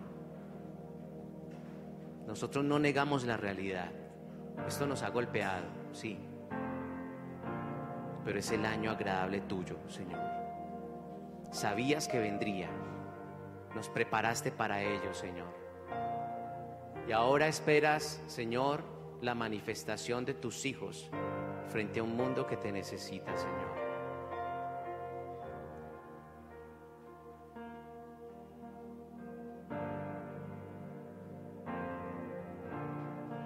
nosotros 2.25 2.65
no 2.65 2.79
negamos 2.79 3.23
la 3.23 3.38
realidad. 3.38 3.91
Esto 4.67 4.88
nos 4.88 5.03
ha 5.03 5.09
golpeado, 5.09 5.65
sí. 5.91 6.17
Pero 8.23 8.39
es 8.39 8.51
el 8.51 8.65
año 8.65 8.89
agradable 8.89 9.41
tuyo, 9.41 9.77
Señor. 9.89 10.19
Sabías 11.51 12.07
que 12.07 12.17
vendría. 12.17 12.69
Nos 13.75 13.89
preparaste 13.89 14.51
para 14.51 14.82
ello, 14.82 15.13
Señor. 15.13 15.64
Y 17.07 17.11
ahora 17.11 17.47
esperas, 17.47 18.21
Señor, 18.27 18.83
la 19.21 19.35
manifestación 19.35 20.25
de 20.25 20.33
tus 20.33 20.65
hijos 20.65 21.09
frente 21.69 21.99
a 21.99 22.03
un 22.03 22.15
mundo 22.15 22.45
que 22.47 22.57
te 22.57 22.71
necesita, 22.71 23.35
Señor. 23.35 23.75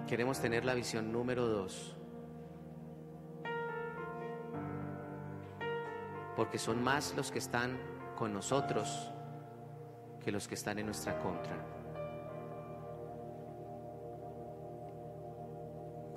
Queremos 0.08 0.40
tener 0.40 0.64
la 0.64 0.74
visión 0.74 1.12
número 1.12 1.46
dos. 1.46 1.96
porque 6.40 6.56
son 6.56 6.82
más 6.82 7.14
los 7.18 7.30
que 7.30 7.38
están 7.38 7.78
con 8.16 8.32
nosotros 8.32 9.12
que 10.24 10.32
los 10.32 10.48
que 10.48 10.54
están 10.54 10.78
en 10.78 10.86
nuestra 10.86 11.18
contra. 11.18 11.79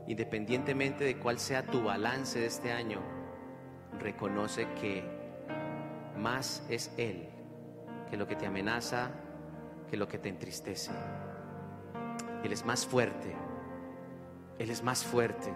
Independientemente 0.08 1.04
de 1.04 1.18
cuál 1.18 1.40
sea 1.40 1.64
tu 1.64 1.84
balance 1.84 2.40
de 2.40 2.48
este 2.48 2.72
año, 2.72 3.00
reconoce 4.00 4.68
que 4.80 5.04
más 6.18 6.66
es 6.70 6.94
Él 6.98 7.30
que 8.14 8.18
lo 8.18 8.28
que 8.28 8.36
te 8.36 8.46
amenaza, 8.46 9.10
que 9.90 9.98
lo 9.98 10.08
que 10.08 10.20
te 10.20 10.30
entristece. 10.30 10.92
Él 12.44 12.52
es 12.52 12.64
más 12.64 12.86
fuerte. 12.86 13.34
Él 14.60 14.70
es 14.70 14.84
más 14.84 15.04
fuerte. 15.04 15.52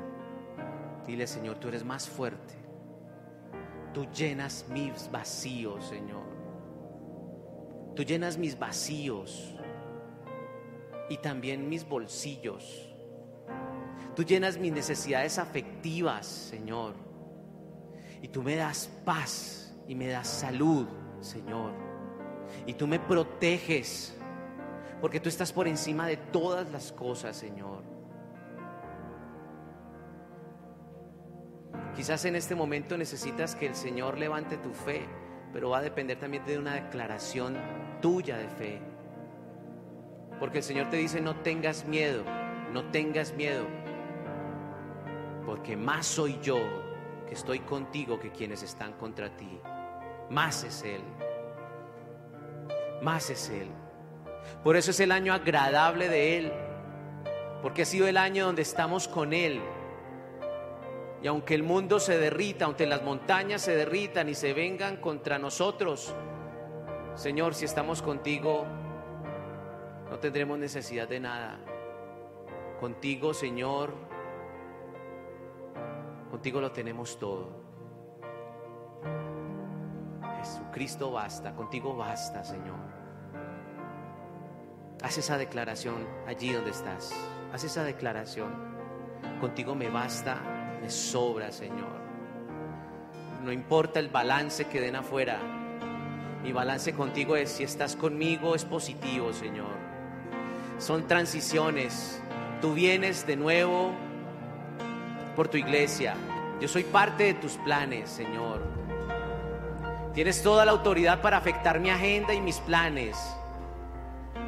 Dile, 1.06 1.28
Señor, 1.28 1.60
tú 1.60 1.68
eres 1.68 1.86
más 1.86 2.10
fuerte. 2.10 2.56
Tú 3.94 4.08
llenas 4.12 4.66
mis 4.70 5.12
vacíos, 5.12 5.86
Señor. 5.86 6.24
Tú 7.96 8.02
llenas 8.02 8.40
mis 8.40 8.58
vacíos 8.58 9.56
y 11.10 11.18
también 11.18 11.70
mis 11.70 11.88
bolsillos. 11.88 12.97
Tú 14.18 14.24
llenas 14.24 14.58
mis 14.58 14.74
necesidades 14.74 15.38
afectivas, 15.38 16.26
Señor. 16.26 16.96
Y 18.20 18.30
tú 18.30 18.42
me 18.42 18.56
das 18.56 18.90
paz 19.06 19.78
y 19.88 19.94
me 19.94 20.08
das 20.08 20.28
salud, 20.28 20.88
Señor. 21.22 21.72
Y 22.66 22.74
tú 22.74 22.88
me 22.88 23.00
proteges 23.00 24.18
porque 25.02 25.20
tú 25.20 25.30
estás 25.30 25.54
por 25.54 25.68
encima 25.68 26.08
de 26.08 26.18
todas 26.18 26.72
las 26.72 26.92
cosas, 26.92 27.38
Señor. 27.38 27.84
Quizás 31.96 32.26
en 32.26 32.38
este 32.38 32.56
momento 32.56 32.98
necesitas 32.98 33.56
que 33.56 33.68
el 33.68 33.76
Señor 33.76 34.18
levante 34.18 34.58
tu 34.58 34.74
fe, 34.74 35.06
pero 35.54 35.70
va 35.70 35.78
a 35.78 35.84
depender 35.84 36.18
también 36.18 36.44
de 36.44 36.58
una 36.58 36.74
declaración 36.74 37.56
tuya 38.02 38.38
de 38.38 38.50
fe. 38.50 38.82
Porque 40.40 40.58
el 40.58 40.64
Señor 40.64 40.90
te 40.90 40.98
dice, 40.98 41.22
no 41.22 41.36
tengas 41.42 41.86
miedo, 41.86 42.24
no 42.74 42.90
tengas 42.90 43.36
miedo, 43.36 43.77
porque 45.48 45.78
más 45.78 46.06
soy 46.06 46.38
yo 46.42 46.60
que 47.26 47.34
estoy 47.34 47.60
contigo 47.60 48.20
que 48.20 48.32
quienes 48.32 48.64
están 48.64 48.92
contra 48.94 49.30
ti. 49.38 49.62
Más 50.30 50.66
es 50.66 50.84
Él, 50.84 51.02
más 53.02 53.30
es 53.30 53.50
Él. 53.50 53.70
Por 54.62 54.76
eso 54.76 54.92
es 54.92 55.00
el 55.00 55.10
año 55.10 55.34
agradable 55.34 56.10
de 56.10 56.38
Él, 56.38 56.54
porque 57.62 57.84
ha 57.84 57.86
sido 57.86 58.10
el 58.10 58.18
año 58.18 58.46
donde 58.46 58.62
estamos 58.62 59.08
con 59.08 59.32
Él. 59.32 59.62
Y 61.24 61.28
aunque 61.28 61.56
el 61.56 61.64
mundo 61.64 62.02
se 62.02 62.18
derrita, 62.18 62.66
aunque 62.66 62.86
las 62.86 63.02
montañas 63.02 63.62
se 63.62 63.74
derritan 63.74 64.28
y 64.28 64.36
se 64.36 64.52
vengan 64.52 64.98
contra 64.98 65.40
nosotros, 65.40 66.14
Señor, 67.16 67.56
si 67.56 67.64
estamos 67.64 68.02
contigo, 68.02 68.66
no 70.10 70.20
tendremos 70.20 70.60
necesidad 70.60 71.08
de 71.08 71.22
nada. 71.22 71.58
Contigo, 72.82 73.34
Señor, 73.34 74.07
contigo 76.30 76.62
lo 76.62 76.72
tenemos 76.72 77.18
todo. 77.18 77.68
Jesucristo 80.40 81.12
basta, 81.12 81.56
contigo 81.56 81.96
basta, 81.96 82.44
Señor. 82.44 82.98
Haz 85.02 85.18
esa 85.18 85.38
declaración 85.38 86.08
allí 86.26 86.52
donde 86.52 86.72
estás. 86.72 87.14
Haz 87.54 87.64
esa 87.64 87.84
declaración. 87.84 88.52
Contigo 89.40 89.76
me 89.76 89.90
basta, 89.90 90.38
me 90.82 90.90
sobra, 90.90 91.52
Señor. 91.52 91.98
No 93.44 93.52
importa 93.52 94.00
el 94.00 94.10
balance 94.10 94.66
que 94.66 94.82
den 94.82 94.96
afuera. 94.96 95.40
Mi 96.44 96.52
balance 96.52 96.94
contigo 96.94 97.36
es, 97.36 97.52
si 97.52 97.64
estás 97.64 97.96
conmigo, 97.96 98.56
es 98.56 98.66
positivo, 98.66 99.34
Señor. 99.34 99.76
Son 100.78 101.08
transiciones. 101.08 102.22
Tú 102.62 102.74
vienes 102.74 103.28
de 103.28 103.36
nuevo 103.36 103.92
por 105.38 105.48
tu 105.48 105.56
iglesia. 105.56 106.16
Yo 106.60 106.68
soy 106.68 106.84
parte 106.84 107.24
de 107.24 107.34
tus 107.36 107.54
planes, 107.54 108.10
Señor. 108.10 108.62
Tienes 110.14 110.44
toda 110.44 110.66
la 110.66 110.74
autoridad 110.74 111.22
para 111.22 111.38
afectar 111.38 111.80
mi 111.80 111.90
agenda 111.90 112.34
y 112.34 112.42
mis 112.42 112.58
planes 112.58 113.16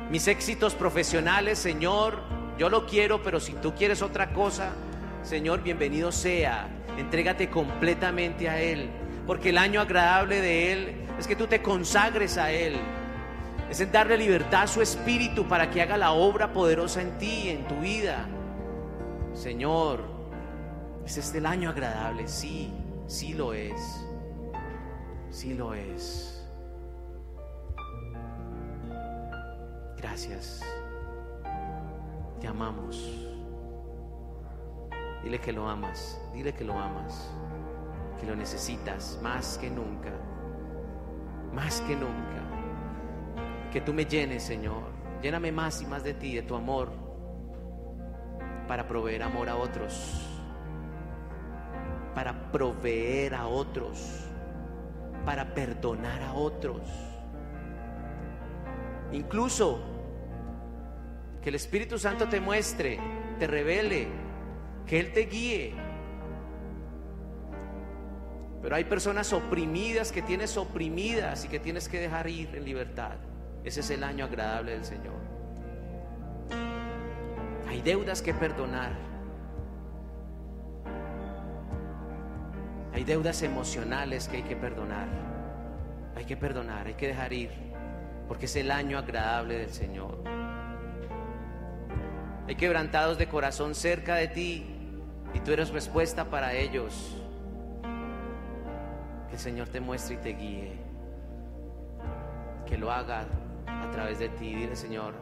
mis 0.09 0.27
éxitos 0.27 0.73
profesionales, 0.73 1.59
Señor, 1.59 2.17
yo 2.57 2.67
lo 2.69 2.87
quiero, 2.87 3.21
pero 3.21 3.39
si 3.39 3.53
tú 3.53 3.75
quieres 3.75 4.01
otra 4.01 4.33
cosa, 4.33 4.71
Señor, 5.21 5.61
bienvenido 5.61 6.11
sea. 6.11 6.67
Entrégate 6.97 7.51
completamente 7.51 8.49
a 8.49 8.59
Él, 8.59 8.89
porque 9.27 9.49
el 9.49 9.59
año 9.59 9.79
agradable 9.79 10.41
de 10.41 10.71
Él 10.73 11.05
es 11.19 11.27
que 11.27 11.35
tú 11.35 11.45
te 11.45 11.61
consagres 11.61 12.39
a 12.39 12.51
Él. 12.51 12.77
Es 13.69 13.81
en 13.81 13.91
darle 13.91 14.17
libertad 14.17 14.63
a 14.63 14.67
su 14.67 14.81
espíritu 14.81 15.47
para 15.47 15.69
que 15.69 15.83
haga 15.83 15.95
la 15.95 16.11
obra 16.11 16.53
poderosa 16.53 17.03
en 17.03 17.15
ti, 17.19 17.49
en 17.49 17.67
tu 17.67 17.75
vida. 17.75 18.25
Señor, 19.35 20.08
¿es 21.09 21.17
este 21.17 21.39
el 21.39 21.47
año 21.47 21.71
agradable? 21.71 22.27
Sí, 22.27 22.71
sí 23.07 23.33
lo 23.33 23.51
es. 23.51 24.05
Sí 25.31 25.55
lo 25.55 25.73
es. 25.73 26.47
Gracias. 29.97 30.63
Te 32.39 32.47
amamos. 32.47 33.27
Dile 35.23 35.39
que 35.39 35.51
lo 35.51 35.67
amas. 35.67 36.21
Dile 36.31 36.53
que 36.53 36.63
lo 36.63 36.77
amas. 36.77 37.31
Que 38.19 38.27
lo 38.27 38.35
necesitas 38.35 39.19
más 39.23 39.57
que 39.57 39.71
nunca. 39.71 40.11
Más 41.55 41.81
que 41.81 41.95
nunca. 41.95 42.43
Que 43.73 43.81
tú 43.81 43.95
me 43.95 44.05
llenes, 44.05 44.43
Señor. 44.43 44.83
Lléname 45.23 45.51
más 45.51 45.81
y 45.81 45.87
más 45.87 46.03
de 46.03 46.13
ti, 46.13 46.35
de 46.35 46.43
tu 46.43 46.53
amor. 46.53 46.91
Para 48.67 48.87
proveer 48.87 49.23
amor 49.23 49.49
a 49.49 49.55
otros. 49.55 50.38
Para 52.15 52.51
proveer 52.51 53.35
a 53.35 53.47
otros. 53.47 54.25
Para 55.25 55.53
perdonar 55.53 56.21
a 56.23 56.33
otros 56.33 56.81
Incluso 59.11 59.79
que 61.41 61.49
el 61.49 61.55
Espíritu 61.55 61.97
Santo 61.97 62.27
te 62.27 62.39
muestre, 62.39 62.99
te 63.39 63.47
revele, 63.47 64.07
que 64.85 64.99
Él 64.99 65.13
te 65.13 65.21
guíe. 65.21 65.73
Pero 68.61 68.75
hay 68.75 68.83
personas 68.83 69.31
oprimidas 69.33 70.11
que 70.11 70.21
tienes 70.21 70.57
oprimidas 70.57 71.45
y 71.45 71.47
que 71.47 71.59
tienes 71.59 71.87
que 71.87 71.99
dejar 71.99 72.27
ir 72.29 72.53
en 72.55 72.65
libertad. 72.65 73.15
Ese 73.63 73.79
es 73.79 73.89
el 73.89 74.03
año 74.03 74.25
agradable 74.25 74.73
del 74.73 74.85
Señor. 74.85 75.15
Hay 77.67 77.81
deudas 77.81 78.21
que 78.21 78.33
perdonar. 78.33 78.91
Hay 82.93 83.03
deudas 83.03 83.41
emocionales 83.43 84.27
que 84.27 84.37
hay 84.37 84.43
que 84.43 84.55
perdonar. 84.55 85.07
Hay 86.15 86.25
que 86.25 86.35
perdonar, 86.35 86.87
hay 86.87 86.95
que 86.95 87.07
dejar 87.07 87.31
ir 87.33 87.69
porque 88.29 88.45
es 88.45 88.55
el 88.55 88.69
año 88.69 88.99
agradable 88.99 89.57
del 89.57 89.71
Señor. 89.71 90.19
Hay 92.47 92.55
quebrantados 92.55 93.17
de 93.17 93.27
corazón 93.27 93.73
cerca 93.73 94.15
de 94.15 94.27
ti 94.27 94.65
y 95.33 95.39
tú 95.39 95.51
eres 95.51 95.71
respuesta 95.71 96.25
para 96.25 96.53
ellos. 96.53 97.17
Que 99.27 99.33
el 99.33 99.39
Señor 99.39 99.67
te 99.69 99.81
muestre 99.81 100.15
y 100.15 100.17
te 100.19 100.29
guíe. 100.29 100.73
Que 102.67 102.77
lo 102.77 102.91
haga 102.91 103.25
a 103.65 103.89
través 103.91 104.19
de 104.19 104.29
ti. 104.29 104.53
Dile, 104.53 104.75
Señor, 104.75 105.15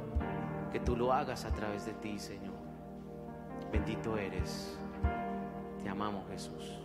que 0.73 0.81
tú 0.81 0.97
lo 0.97 1.13
hagas 1.13 1.45
a 1.45 1.53
través 1.53 1.85
de 1.85 1.93
ti, 1.93 2.19
Señor. 2.19 2.57
Bendito 3.71 4.17
eres. 4.17 4.77
Te 5.81 5.87
amamos, 5.87 6.27
Jesús. 6.29 6.76